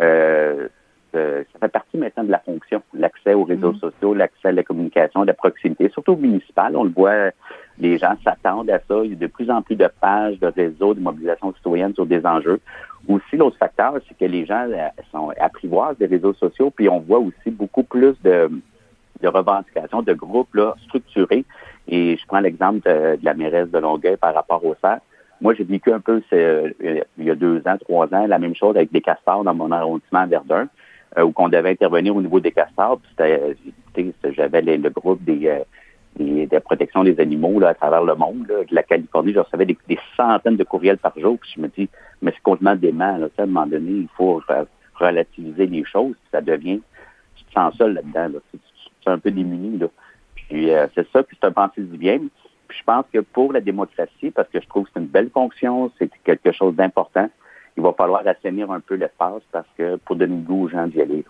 euh, 0.00 0.68
euh, 1.16 1.42
ça 1.52 1.58
fait 1.58 1.68
partie 1.68 1.96
maintenant 1.96 2.24
de 2.24 2.30
la 2.30 2.38
fonction, 2.38 2.82
l'accès 2.94 3.34
aux 3.34 3.44
réseaux 3.44 3.72
mm. 3.72 3.78
sociaux, 3.78 4.14
l'accès 4.14 4.48
à 4.48 4.52
la 4.52 4.62
communication, 4.62 5.22
la 5.24 5.34
proximité, 5.34 5.88
surtout 5.88 6.16
municipal. 6.16 6.76
On 6.76 6.84
le 6.84 6.90
voit, 6.90 7.30
les 7.78 7.98
gens 7.98 8.14
s'attendent 8.22 8.70
à 8.70 8.78
ça. 8.88 9.00
Il 9.04 9.10
y 9.10 9.12
a 9.14 9.16
de 9.16 9.26
plus 9.26 9.50
en 9.50 9.62
plus 9.62 9.76
de 9.76 9.88
pages, 10.00 10.38
de 10.38 10.46
réseaux, 10.46 10.94
de 10.94 11.00
mobilisation 11.00 11.52
citoyenne 11.54 11.94
sur 11.94 12.06
des 12.06 12.24
enjeux. 12.24 12.60
Aussi, 13.08 13.36
l'autre 13.36 13.56
facteur, 13.58 13.94
c'est 14.06 14.16
que 14.18 14.30
les 14.30 14.46
gens 14.46 14.66
euh, 14.68 14.88
sont 15.12 15.30
apprivoisent 15.40 15.98
des 15.98 16.06
réseaux 16.06 16.34
sociaux, 16.34 16.70
puis 16.70 16.88
on 16.88 17.00
voit 17.00 17.20
aussi 17.20 17.50
beaucoup 17.50 17.84
plus 17.84 18.14
de, 18.22 18.50
revendications, 19.24 20.02
de 20.02 20.12
groupes 20.12 20.54
là, 20.54 20.74
structurés. 20.84 21.44
Et 21.88 22.16
je 22.16 22.26
prends 22.26 22.40
l'exemple 22.40 22.80
de, 22.88 23.18
la 23.22 23.34
mairesse 23.34 23.70
de 23.70 23.78
Longueuil 23.78 24.16
par 24.16 24.34
rapport 24.34 24.64
au 24.64 24.74
CERF. 24.82 25.00
Moi, 25.40 25.54
j'ai 25.54 25.64
vécu 25.64 25.92
un 25.92 26.00
peu, 26.00 26.22
euh, 26.32 26.70
il 26.80 27.24
y 27.24 27.30
a 27.30 27.34
deux 27.34 27.62
ans, 27.66 27.76
trois 27.78 28.06
ans, 28.14 28.26
la 28.26 28.38
même 28.38 28.54
chose 28.54 28.74
avec 28.74 28.90
des 28.90 29.02
castors 29.02 29.44
dans 29.44 29.54
mon 29.54 29.70
arrondissement 29.70 30.20
à 30.20 30.26
Verdun. 30.26 30.68
Euh, 31.18 31.22
où 31.22 31.32
qu'on 31.32 31.48
devait 31.48 31.70
intervenir 31.70 32.14
au 32.14 32.20
niveau 32.20 32.40
des 32.40 32.52
castors. 32.52 33.00
J'avais 33.18 34.60
le 34.60 34.90
groupe 34.90 35.24
des, 35.24 35.46
euh, 35.46 35.60
des, 36.16 36.46
de 36.46 36.58
protection 36.58 37.04
des 37.04 37.18
animaux 37.18 37.58
là, 37.58 37.70
à 37.70 37.74
travers 37.74 38.04
le 38.04 38.14
monde, 38.14 38.46
de 38.46 38.66
la 38.70 38.82
Californie. 38.82 39.32
Je 39.32 39.38
recevais 39.38 39.64
des, 39.64 39.78
centaines 40.14 40.56
de 40.56 40.64
courriels 40.64 40.98
par 40.98 41.18
jour. 41.18 41.38
Puis 41.38 41.52
je 41.56 41.60
me 41.62 41.68
dis, 41.68 41.88
mais 42.20 42.32
c'est 42.32 42.42
complètement 42.42 42.76
dément. 42.76 43.16
Là, 43.16 43.28
à 43.38 43.42
un 43.42 43.46
moment 43.46 43.66
donné, 43.66 43.92
il 43.92 44.08
faut 44.14 44.42
relativiser 44.96 45.66
les 45.66 45.84
choses. 45.84 46.16
ça 46.30 46.42
devient, 46.42 46.82
tu 47.34 47.44
te 47.44 47.52
sens 47.52 47.74
seul 47.76 47.94
là-dedans. 47.94 48.34
Là. 48.34 48.38
Tu, 48.50 48.58
es 49.06 49.10
un 49.10 49.18
peu 49.18 49.30
démuni. 49.30 49.78
Là. 49.78 49.86
Puis 50.34 50.70
euh, 50.70 50.86
c'est 50.94 51.10
ça, 51.12 51.22
puis 51.22 51.38
c'est 51.40 51.46
un 51.46 51.52
pensée 51.52 51.80
du 51.80 51.96
bien. 51.96 52.18
Puis 52.68 52.78
je 52.78 52.84
pense 52.84 53.06
que 53.10 53.20
pour 53.20 53.54
la 53.54 53.62
démocratie, 53.62 54.30
parce 54.32 54.50
que 54.50 54.60
je 54.60 54.66
trouve 54.68 54.84
que 54.84 54.90
c'est 54.92 55.00
une 55.00 55.06
belle 55.06 55.30
fonction, 55.30 55.90
c'est 55.98 56.10
quelque 56.24 56.52
chose 56.52 56.74
d'important, 56.74 57.30
il 57.76 57.82
va 57.82 57.92
falloir 57.92 58.26
assainir 58.26 58.70
un 58.70 58.80
peu 58.80 58.94
l'espace 58.94 59.42
parce 59.52 59.68
que 59.76 59.96
pour 59.96 60.16
donner 60.16 60.36
le 60.36 60.42
goût 60.42 60.64
aux 60.64 60.68
gens 60.68 60.86
d'y 60.86 61.00
aller. 61.00 61.24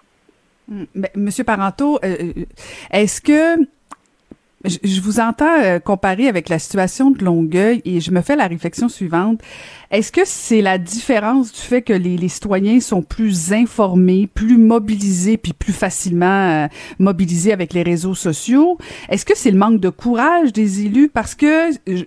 Hmm. 0.69 0.85
Monsieur 1.15 1.45
Parenteau, 1.45 1.99
euh, 2.05 2.17
euh, 2.21 2.45
est-ce 2.91 3.21
que 3.21 3.65
je, 4.67 5.01
vous 5.01 5.21
entends 5.21 5.63
euh, 5.63 5.79
comparer 5.79 6.29
avec 6.29 6.49
la 6.49 6.59
situation 6.59 7.11
de 7.11 7.25
Longueuil 7.25 7.83
et 7.85 8.01
je 8.01 8.11
me 8.11 8.21
fais 8.21 8.37
la 8.37 8.47
réflexion 8.47 8.89
suivante. 8.89 9.41
Est-ce 9.91 10.11
que 10.11 10.23
c'est 10.25 10.63
la 10.63 10.79
différence 10.79 11.53
du 11.53 11.61
fait 11.61 11.83
que 11.83 11.93
les, 11.93 12.17
les, 12.17 12.29
citoyens 12.29 12.81
sont 12.81 13.03
plus 13.03 13.53
informés, 13.53 14.29
plus 14.33 14.59
mobilisés, 14.59 15.37
puis 15.37 15.53
plus 15.53 15.73
facilement 15.73 16.65
euh, 16.65 16.67
mobilisés 16.99 17.53
avec 17.53 17.73
les 17.73 17.83
réseaux 17.83 18.15
sociaux? 18.15 18.79
Est-ce 19.09 19.25
que 19.25 19.37
c'est 19.37 19.53
le 19.53 19.59
manque 19.59 19.81
de 19.81 19.89
courage 19.89 20.53
des 20.53 20.85
élus? 20.85 21.09
Parce 21.09 21.37
que 21.37 21.71
je, 21.87 22.03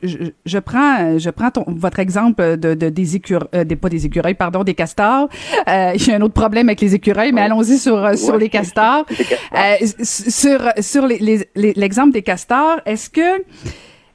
je, 0.45 0.59
prends, 0.59 1.17
je 1.17 1.29
prends 1.29 1.51
ton, 1.51 1.63
votre 1.67 1.99
exemple 1.99 2.57
de, 2.57 2.73
de 2.73 2.89
des 2.89 3.15
écureuils, 3.15 3.47
euh, 3.55 3.63
des, 3.63 3.77
pas 3.77 3.89
des 3.89 4.05
écureuils, 4.05 4.33
pardon, 4.33 4.63
des 4.63 4.73
castors. 4.73 5.29
Euh, 5.69 5.93
il 5.95 6.05
y 6.05 6.11
a 6.11 6.15
un 6.15 6.21
autre 6.21 6.33
problème 6.33 6.67
avec 6.67 6.81
les 6.81 6.95
écureuils, 6.95 7.31
mais 7.31 7.41
allons-y 7.41 7.77
sur 7.79 8.17
sur 8.17 8.35
les 8.35 8.49
castors. 8.49 9.05
sur 10.03 10.59
sur 10.79 11.07
l'exemple 11.07 11.49
les, 11.55 11.73
l'exemple 11.73 12.11
des 12.11 12.21
castors, 12.21 12.48
est-ce 12.85 13.09
que 13.09 13.43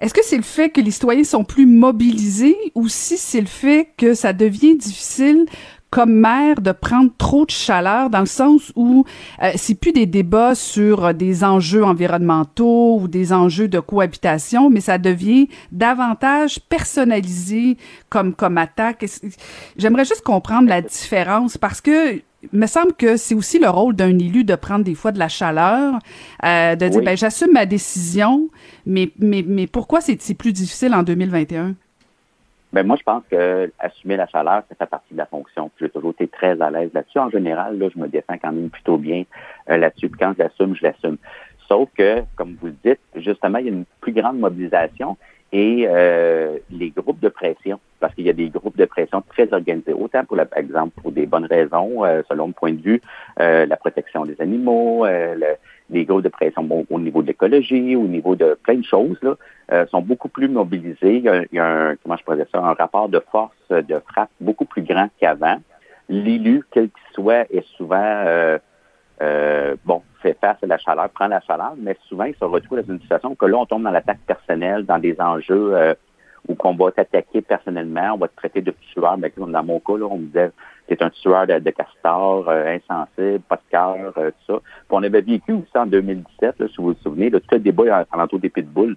est-ce 0.01 0.13
que 0.13 0.25
c'est 0.25 0.37
le 0.37 0.43
fait 0.43 0.71
que 0.71 0.81
les 0.81 0.91
citoyens 0.91 1.25
sont 1.25 1.45
plus 1.45 1.67
mobilisés 1.67 2.59
ou 2.75 2.89
si 2.89 3.17
c'est 3.17 3.41
le 3.41 3.47
fait 3.47 3.89
que 3.97 4.15
ça 4.15 4.33
devient 4.33 4.77
difficile 4.77 5.47
comme 5.95 6.13
maire 6.13 6.61
de 6.61 6.73
prendre 6.73 7.13
trop 7.17 7.47
de 7.47 7.53
chaleur 7.53 8.11
dans 8.11 8.19
le 8.19 8.27
sens 8.27 8.73
où 8.75 9.05
euh, 9.41 9.53
c'est 9.55 9.77
plus 9.77 9.93
des 9.93 10.07
débats 10.07 10.57
sur 10.57 11.15
des 11.15 11.45
enjeux 11.45 11.85
environnementaux 11.85 12.99
ou 13.01 13.07
des 13.07 13.33
enjeux 13.33 13.69
de 13.69 13.79
cohabitation, 13.79 14.71
mais 14.71 14.81
ça 14.81 14.99
devient 14.99 15.47
davantage 15.71 16.59
personnalisé 16.69 17.79
comme 18.09 18.35
comme 18.35 18.59
attaque. 18.59 19.07
J'aimerais 19.77 20.05
juste 20.05 20.23
comprendre 20.23 20.69
la 20.69 20.83
différence 20.83 21.57
parce 21.57 21.81
que 21.81 22.21
me 22.53 22.67
semble 22.67 22.93
que 22.95 23.17
c'est 23.17 23.35
aussi 23.35 23.59
le 23.59 23.69
rôle 23.69 23.95
d'un 23.95 24.19
élu 24.19 24.45
de 24.45 24.55
prendre 24.55 24.85
des 24.85 24.95
fois 24.95 25.13
de 25.13 25.19
la 25.19 25.29
chaleur, 25.29 25.99
euh, 26.45 26.77
de 26.77 26.89
dire 26.89 27.03
ben 27.03 27.17
j'assume 27.17 27.53
ma 27.53 27.67
décision, 27.67 28.49
mais 28.87 29.11
mais 29.19 29.45
mais 29.47 29.67
pourquoi 29.67 30.01
c'est 30.01 30.35
plus 30.35 30.53
difficile 30.53 30.95
en 30.95 31.03
2021 31.03 31.75
ben 32.75 32.85
moi, 32.85 32.97
je 32.99 33.05
pense 33.05 33.23
que 33.31 33.71
assumer 33.79 34.17
la 34.17 34.27
chaleur, 34.27 34.65
ça 34.69 34.75
fait 34.75 34.91
partie 34.91 35.15
de 35.15 35.19
la 35.19 35.27
fonction. 35.27 35.71
J'ai 35.81 35.89
toujours 35.89 36.11
été 36.11 36.27
très 36.27 36.61
à 36.61 36.73
l'aise 36.73 36.91
là-dessus. 36.93 37.21
En 37.21 37.31
général, 37.31 37.79
là, 37.79 37.89
je 37.95 38.01
me 38.01 38.09
défends 38.09 38.37
quand 38.37 38.51
même 38.51 38.69
plutôt 38.69 38.99
bien 38.99 39.23
euh, 39.71 39.77
là-dessus. 39.77 40.09
Puis 40.09 40.19
quand 40.19 40.33
je 40.37 40.43
l'assume, 40.43 40.75
je 40.75 40.83
l'assume. 40.83 41.17
Sauf 41.69 41.89
que, 41.97 42.25
comme 42.35 42.57
vous 42.61 42.67
le 42.67 42.77
dites, 42.85 42.99
justement, 43.15 43.59
il 43.59 43.67
y 43.67 43.69
a 43.69 43.73
une 43.73 43.85
plus 44.01 44.13
grande 44.13 44.41
mobilisation 44.41 45.17
et 45.55 45.87
euh, 45.89 46.59
les 46.69 46.91
groupes 46.91 47.21
de 47.21 47.29
pression, 47.29 47.79
parce 48.01 48.13
qu'il 48.15 48.27
y 48.27 48.31
a 48.31 48.33
des 48.33 48.49
groupes 48.49 48.77
de 48.77 48.87
pression 48.87 49.23
très 49.29 49.51
organisés, 49.53 49.93
autant 49.93 50.25
pour, 50.25 50.37
par 50.37 50.59
exemple, 50.59 51.01
pour 51.01 51.13
des 51.13 51.27
bonnes 51.27 51.47
raisons, 51.47 52.05
euh, 52.05 52.23
selon 52.29 52.49
mon 52.49 52.53
point 52.53 52.73
de 52.73 52.83
vue, 52.83 53.01
euh, 53.39 53.65
la 53.65 53.77
protection 53.77 54.25
des 54.25 54.35
animaux, 54.41 55.07
les 55.91 56.05
groupes 56.05 56.23
de 56.23 56.29
pression 56.29 56.69
au 56.91 56.99
niveau 56.99 57.23
de 57.23 57.29
l'écologie, 57.29 57.95
au 57.95 58.09
niveau 58.09 58.35
de 58.35 58.59
plein 58.65 58.75
de 58.75 58.85
choses, 58.85 59.17
là, 59.23 59.37
euh, 59.71 59.87
sont 59.87 60.03
beaucoup 60.03 60.29
plus 60.29 60.49
mobilisés. 60.49 61.23
Il 61.23 61.49
y, 61.53 61.59
a, 61.61 61.67
un, 61.67 61.97
comment 61.97 62.17
je 62.17 62.25
pourrais 62.25 62.49
ça, 62.51 62.59
un 62.59 62.73
rapport 62.73 63.09
de 63.09 63.23
force, 63.31 63.55
de 63.71 64.01
frappe 64.11 64.31
beaucoup 64.41 64.65
plus 64.65 64.83
grand 64.83 65.09
qu'avant. 65.21 65.59
L'élu, 66.09 66.65
quel 66.73 66.87
qu'il 66.87 67.15
soit, 67.15 67.47
est 67.51 67.67
souvent, 67.77 67.97
euh, 68.03 68.59
euh, 69.23 69.77
bon, 69.85 70.03
fait 70.25 70.39
face 70.41 70.57
à 70.63 70.67
la 70.67 70.79
chaleur, 70.79 71.11
prend 71.11 71.29
la 71.29 71.41
chaleur, 71.41 71.75
mais 71.77 71.97
souvent, 72.09 72.25
il 72.25 72.35
se 72.35 72.45
retrouve 72.45 72.81
dans 72.81 72.95
une 72.95 73.01
situation 73.01 73.35
que 73.35 73.47
là, 73.47 73.59
on 73.59 73.67
tombe 73.67 73.83
dans 73.83 73.91
l'attaque 73.91 74.21
personnelle, 74.27 74.87
dans 74.87 74.99
des 74.99 75.21
enjeux 75.21 75.75
euh, 75.75 75.95
où 76.49 76.55
qu'on 76.55 76.75
va 76.75 76.91
t'attaquer 76.93 77.43
personnellement, 77.43 78.13
on 78.15 78.19
va 78.19 78.29
te 78.29 78.37
traiter 78.37 78.63
de 78.63 78.75
tueur. 78.93 79.19
Mais 79.19 79.33
ben, 79.37 79.51
dans 79.51 79.65
mon 79.65 79.81
cas, 79.81 79.97
là, 79.99 80.07
on 80.11 80.19
me 80.19 80.27
disait 80.27 80.51
c'est 80.89 81.03
un 81.03 81.11
tueur 81.11 81.47
de, 81.47 81.71
castor, 81.71 82.49
euh, 82.49 82.77
insensible, 82.77 83.41
pas 83.49 83.57
de 83.57 83.71
cœur, 83.71 84.13
euh, 84.17 84.31
tout 84.31 84.55
ça. 84.55 84.61
Puis 84.61 84.91
on 84.91 85.03
avait 85.03 85.21
vécu 85.21 85.53
aussi 85.53 85.77
en 85.77 85.87
2017, 85.87 86.59
là, 86.59 86.69
si 86.69 86.77
vous 86.79 86.89
vous 86.89 86.97
souvenez, 87.03 87.31
là, 87.31 87.41
tout 87.41 87.47
le 87.53 87.61
débat 87.61 88.07
l'entour 88.15 88.39
des 88.39 88.51
pitbulls. 88.51 88.97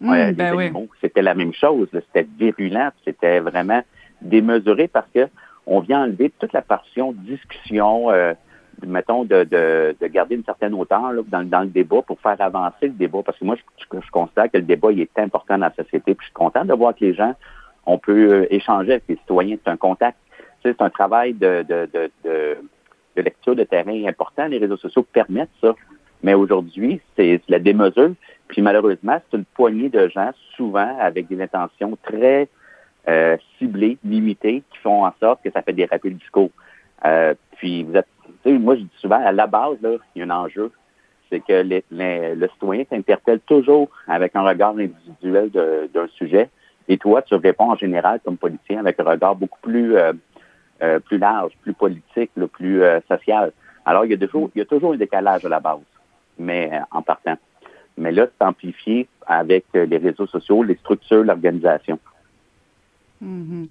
Mmh, 0.00 0.32
ben 0.32 0.54
oui. 0.54 0.70
C'était 1.00 1.22
la 1.22 1.34
même 1.34 1.52
chose. 1.52 1.88
C'était 1.92 2.26
virulent, 2.38 2.90
c'était 3.04 3.40
vraiment 3.40 3.82
démesuré 4.22 4.86
parce 4.86 5.08
que 5.12 5.28
on 5.66 5.80
vient 5.80 6.04
enlever 6.04 6.32
toute 6.38 6.52
la 6.52 6.62
portion 6.62 7.12
discussion, 7.12 8.10
euh, 8.10 8.32
mettons, 8.86 9.24
de, 9.24 9.44
de, 9.44 9.96
de, 10.00 10.06
garder 10.06 10.36
une 10.36 10.44
certaine 10.44 10.74
hauteur 10.74 11.12
là, 11.12 11.22
dans, 11.26 11.48
dans, 11.48 11.60
le 11.60 11.68
débat 11.68 12.02
pour 12.02 12.20
faire 12.20 12.40
avancer 12.40 12.86
le 12.86 12.90
débat. 12.90 13.20
Parce 13.24 13.38
que 13.38 13.44
moi, 13.44 13.56
je, 13.56 13.84
je, 13.92 14.10
constate 14.10 14.52
que 14.52 14.58
le 14.58 14.64
débat 14.64 14.92
il 14.92 15.00
est 15.00 15.18
important 15.18 15.58
dans 15.58 15.66
la 15.66 15.74
société. 15.74 16.14
Puis 16.14 16.18
je 16.20 16.24
suis 16.26 16.32
content 16.32 16.64
de 16.64 16.72
voir 16.74 16.94
que 16.94 17.04
les 17.04 17.14
gens, 17.14 17.34
on 17.86 17.98
peut 17.98 18.32
euh, 18.32 18.46
échanger 18.50 18.92
avec 18.92 19.04
les 19.08 19.16
citoyens. 19.16 19.56
C'est 19.64 19.70
un 19.70 19.76
contact, 19.76 20.18
c'est 20.62 20.80
un 20.80 20.90
travail 20.90 21.34
de, 21.34 21.64
de, 21.68 21.88
de, 22.24 22.56
lecture 23.16 23.56
de 23.56 23.64
terrain 23.64 24.04
important. 24.06 24.46
Les 24.46 24.58
réseaux 24.58 24.76
sociaux 24.76 25.02
permettent 25.02 25.48
ça. 25.60 25.74
Mais 26.22 26.34
aujourd'hui, 26.34 27.00
c'est 27.16 27.40
la 27.48 27.58
démesure. 27.58 28.12
Puis 28.48 28.62
malheureusement, 28.62 29.20
c'est 29.30 29.36
une 29.36 29.44
poignée 29.44 29.88
de 29.88 30.08
gens, 30.08 30.30
souvent 30.56 30.96
avec 31.00 31.28
des 31.28 31.40
intentions 31.40 31.96
très 32.02 32.48
euh, 33.08 33.36
ciblées, 33.58 33.98
limitées, 34.04 34.62
qui 34.70 34.78
font 34.78 35.04
en 35.04 35.12
sorte 35.20 35.42
que 35.42 35.50
ça 35.50 35.62
fait 35.62 35.72
des 35.72 35.84
rappels 35.84 36.16
discours. 36.16 36.50
Euh, 37.04 37.34
puis 37.56 37.84
vous 37.84 37.94
êtes 37.94 38.08
moi, 38.46 38.76
je 38.76 38.82
dis 38.82 38.90
souvent, 38.98 39.20
à 39.24 39.32
la 39.32 39.46
base, 39.46 39.76
il 40.14 40.20
y 40.20 40.22
a 40.22 40.24
un 40.26 40.30
enjeu. 40.30 40.70
C'est 41.30 41.40
que 41.40 41.62
le 41.90 42.48
citoyen 42.48 42.84
s'interpelle 42.88 43.40
toujours 43.40 43.88
avec 44.06 44.34
un 44.34 44.42
regard 44.42 44.70
individuel 44.70 45.50
d'un 45.50 46.06
sujet. 46.14 46.48
Et 46.88 46.96
toi, 46.96 47.20
tu 47.20 47.34
réponds 47.34 47.70
en 47.70 47.76
général 47.76 48.20
comme 48.24 48.38
politicien 48.38 48.80
avec 48.80 48.98
un 48.98 49.04
regard 49.04 49.36
beaucoup 49.36 49.60
plus, 49.60 49.96
euh, 49.96 50.12
euh, 50.82 50.98
large, 51.10 51.52
plus 51.62 51.74
politique, 51.74 52.30
plus 52.52 52.82
euh, 52.82 53.00
social. 53.08 53.52
Alors, 53.84 54.06
il 54.06 54.10
y, 54.10 54.14
a 54.14 54.18
toujours, 54.18 54.50
il 54.54 54.58
y 54.58 54.62
a 54.62 54.64
toujours 54.64 54.94
un 54.94 54.96
décalage 54.96 55.44
à 55.44 55.48
la 55.50 55.60
base, 55.60 55.80
mais 56.38 56.70
en 56.90 57.02
partant. 57.02 57.36
Mais 57.98 58.10
là, 58.10 58.26
c'est 58.26 58.46
amplifié 58.46 59.06
avec 59.26 59.66
les 59.74 59.98
réseaux 59.98 60.26
sociaux, 60.26 60.62
les 60.62 60.76
structures, 60.76 61.24
l'organisation. 61.24 61.98
Mhm. 63.20 63.66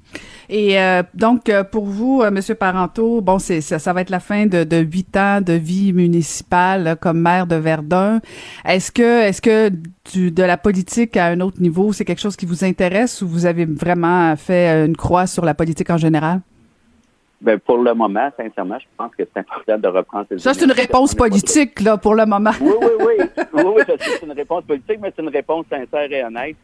Et 0.50 0.80
euh, 0.80 1.04
donc, 1.13 1.48
euh, 1.48 1.63
pour 1.63 1.86
vous, 1.86 2.22
euh, 2.22 2.32
Monsieur 2.32 2.56
Parenteau, 2.56 3.22
bon, 3.22 3.39
c'est 3.39 3.62
ça, 3.62 3.94
va 3.94 4.01
être 4.01 4.10
la 4.10 4.20
fin 4.20 4.46
de 4.46 4.77
huit 4.77 5.16
ans 5.16 5.42
de 5.42 5.54
vie 5.54 5.94
municipale 5.94 6.98
comme 7.00 7.22
maire 7.22 7.48
de 7.48 7.56
Verdun. 7.56 8.20
Est-ce 8.66 8.92
que, 8.92 9.22
est-ce 9.22 9.42
que 9.42 9.72
du, 10.12 10.32
de 10.32 10.44
la 10.44 10.58
politique 10.58 11.16
à 11.16 11.27
un 11.27 11.39
autre 11.39 11.62
niveau, 11.62 11.94
c'est 11.94 12.04
quelque 12.04 12.22
chose 12.22 12.36
qui 12.36 12.46
vous 12.46 12.66
intéresse 12.66 13.22
ou 13.22 13.27
vous 13.27 13.46
avez 13.46 13.66
vraiment 13.66 14.36
fait 14.36 14.86
une 14.86 14.98
croix 14.98 15.27
sur 15.27 15.46
la 15.46 15.54
politique 15.54 15.89
en 15.89 15.98
général? 15.98 16.42
Ben, 17.39 17.60
pour 17.60 17.77
le 17.77 17.94
moment, 17.94 18.32
sincèrement, 18.36 18.79
je 18.79 18.86
pense 18.98 19.12
que 19.15 19.24
c'est 19.24 19.39
important 19.39 19.77
de 19.77 19.88
reprendre 19.88 20.25
ces 20.27 20.39
Ça, 20.39 20.56
c'est 20.56 20.65
une 20.65 20.72
réponse 20.72 21.13
politique, 21.13 21.79
là, 21.82 21.96
pour 21.96 22.15
le 22.15 22.25
moment. 22.25 22.50
Oui, 22.60 22.72
oui, 22.82 22.88
oui. 23.00 23.25
oui, 23.53 23.63
oui, 23.75 23.84
c'est 23.88 24.25
une 24.25 24.32
réponse 24.32 24.63
politique, 24.63 24.98
mais 25.00 25.13
c'est 25.15 25.22
une 25.22 25.29
réponse 25.29 25.65
sincère 25.70 26.12
et 26.12 26.24
honnête. 26.24 26.56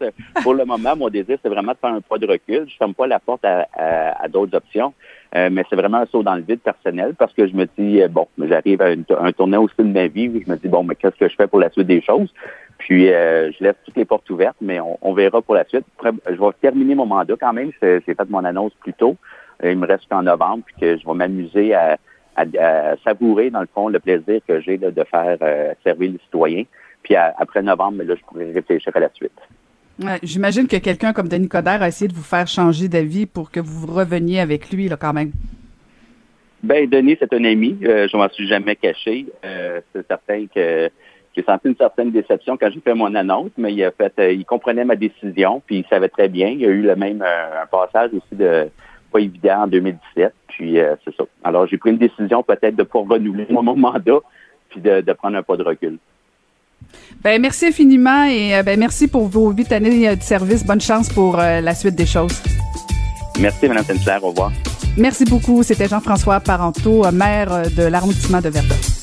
Pour 0.42 0.56
le 0.56 0.66
moment, 0.66 0.96
mon 0.96 1.10
désir, 1.10 1.38
c'est 1.44 1.50
vraiment 1.50 1.74
de 1.74 1.78
faire 1.78 1.92
un 1.92 2.02
pas 2.02 2.18
de 2.18 2.26
recul. 2.26 2.66
Je 2.68 2.76
ferme 2.76 2.96
pas 2.96 3.06
la 3.06 3.20
porte 3.20 3.46
à, 3.46 3.68
à, 3.76 4.28
d'autres 4.28 4.58
options. 4.58 4.94
Euh, 5.36 5.50
mais 5.52 5.64
c'est 5.70 5.76
vraiment 5.76 5.98
un 5.98 6.06
saut 6.08 6.24
dans 6.24 6.36
le 6.36 6.42
vide 6.42 6.60
personnel 6.60 7.16
parce 7.18 7.34
que 7.34 7.48
je 7.48 7.54
me 7.54 7.66
dis, 7.78 8.02
euh, 8.02 8.08
bon, 8.08 8.28
j'arrive 8.40 8.82
à 8.82 8.88
un 8.88 9.32
tournant 9.32 9.64
aussi 9.64 9.76
de 9.78 9.84
ma 9.84 10.08
vie 10.08 10.30
où 10.30 10.42
je 10.44 10.50
me 10.50 10.58
dis, 10.58 10.68
bon, 10.68 10.84
mais 10.84 10.96
qu'est-ce 10.96 11.18
que 11.18 11.28
je 11.28 11.36
fais 11.36 11.48
pour 11.48 11.60
la 11.60 11.70
suite 11.70 11.88
des 11.88 12.02
choses? 12.02 12.32
Puis, 12.80 13.12
euh, 13.12 13.52
je 13.52 13.64
laisse 13.64 13.76
toutes 13.86 13.96
les 13.96 14.06
portes 14.06 14.30
ouvertes, 14.30 14.58
mais 14.60 14.80
on, 14.80 14.98
on 15.02 15.14
verra 15.14 15.42
pour 15.42 15.56
la 15.56 15.66
suite. 15.66 15.86
je 16.04 16.32
vais 16.32 16.52
terminer 16.62 16.96
mon 16.96 17.06
mandat 17.06 17.36
quand 17.40 17.54
même. 17.54 17.72
J'ai 17.82 18.02
fait 18.02 18.30
mon 18.30 18.44
annonce 18.44 18.74
plus 18.82 18.94
tôt. 18.94 19.18
Euh, 19.64 19.72
il 19.72 19.78
me 19.78 19.88
reste 19.88 20.08
qu'en 20.10 20.24
novembre, 20.24 20.64
puis 20.66 20.76
que 20.80 20.98
je 20.98 21.06
vais 21.06 21.14
m'amuser 21.14 21.74
à, 21.74 21.98
savourer, 23.04 23.52
dans 23.52 23.62
le 23.62 23.68
fond, 23.74 23.90
le 23.90 24.00
plaisir 24.00 24.42
que 24.48 24.60
j'ai 24.60 24.78
de 24.78 24.92
faire 25.04 25.38
euh, 25.42 25.74
servir 25.84 26.12
les 26.12 26.20
citoyens. 26.26 26.64
Puis 27.04 27.16
après 27.16 27.62
novembre, 27.62 28.04
là, 28.04 28.16
je 28.16 28.22
pourrais 28.26 28.52
réfléchir 28.52 28.92
à 28.96 29.00
la 29.00 29.10
suite. 29.14 29.40
J'imagine 30.24 30.68
que 30.68 30.78
quelqu'un 30.78 31.14
comme 31.14 31.28
Denis 31.28 31.48
Coderre 31.48 31.84
a 31.84 31.88
essayé 31.88 32.08
de 32.08 32.14
vous 32.14 32.24
faire 32.24 32.48
changer 32.48 32.88
d'avis 32.88 33.28
pour 33.28 33.52
que 33.52 33.60
vous 33.60 33.86
reveniez 33.86 34.40
avec 34.40 34.72
lui, 34.72 34.90
là, 34.90 34.98
quand 34.98 35.14
même. 35.14 35.32
Ben, 36.64 36.90
Denis, 36.90 37.18
c'est 37.20 37.32
un 37.34 37.44
ami. 37.44 37.78
Euh, 37.84 38.08
je 38.08 38.18
m'en 38.18 38.30
suis 38.30 38.48
jamais 38.48 38.76
caché. 38.76 39.28
c'est 39.44 40.08
certain 40.08 40.48
que 40.48 40.90
j'ai 41.36 41.44
senti 41.44 41.68
une 41.68 41.76
certaine 41.76 42.12
déception 42.12 42.58
quand 42.58 42.72
j'ai 42.72 42.80
fait 42.80 42.96
mon 42.96 43.14
annonce, 43.14 43.52
mais 43.58 43.74
il 43.74 43.84
a 43.84 43.92
fait, 43.92 44.34
il 44.34 44.46
comprenait 44.46 44.86
ma 44.86 44.96
décision, 44.96 45.62
puis 45.66 45.80
il 45.80 45.86
savait 45.88 46.10
très 46.10 46.30
bien. 46.30 46.48
Il 46.48 46.62
y 46.62 46.66
a 46.66 46.70
eu 46.70 46.82
le 46.82 46.96
même 46.96 47.22
un 47.22 47.68
passage 47.68 48.12
aussi 48.14 48.36
de 48.36 48.70
pas 49.14 49.20
évident 49.20 49.64
en 49.64 49.68
2017. 49.68 50.34
Puis 50.48 50.80
euh, 50.80 50.96
c'est 51.06 51.16
ça. 51.16 51.24
Alors 51.44 51.68
j'ai 51.68 51.78
pris 51.78 51.92
une 51.92 51.98
décision 51.98 52.44
peut-être 52.44 52.76
de 52.76 52.84
pas 52.84 53.00
renouveler 53.00 53.48
mon 53.50 53.76
mandat, 53.76 54.20
puis 54.70 54.82
de, 54.82 55.14
prendre 55.14 55.38
un 55.38 55.44
pas 55.44 55.56
de 55.56 55.64
recul. 55.64 55.98
Ben 57.24 57.42
merci 57.42 57.68
infiniment 57.68 58.26
et 58.26 58.56
euh, 58.56 58.64
ben 58.64 58.78
merci 58.80 59.08
pour 59.08 59.28
vos 59.28 59.52
huit 59.52 59.72
années 59.72 60.16
de 60.16 60.22
service. 60.22 60.66
Bonne 60.66 60.82
chance 60.82 61.10
pour 61.10 61.40
euh, 61.40 61.62
la 61.62 61.74
suite 61.74 61.96
des 61.96 62.06
choses. 62.06 62.42
Merci, 63.40 63.68
Mme 63.68 63.84
Sinclair. 63.84 64.24
Au 64.24 64.30
revoir. 64.30 64.52
Merci 64.98 65.26
beaucoup. 65.26 65.64
C'était 65.64 65.88
Jean-François 65.88 66.40
Parenteau, 66.40 67.04
maire 67.12 67.64
de 67.76 67.84
l'arrondissement 67.84 68.42
de 68.42 68.50
Verdun. 68.50 69.03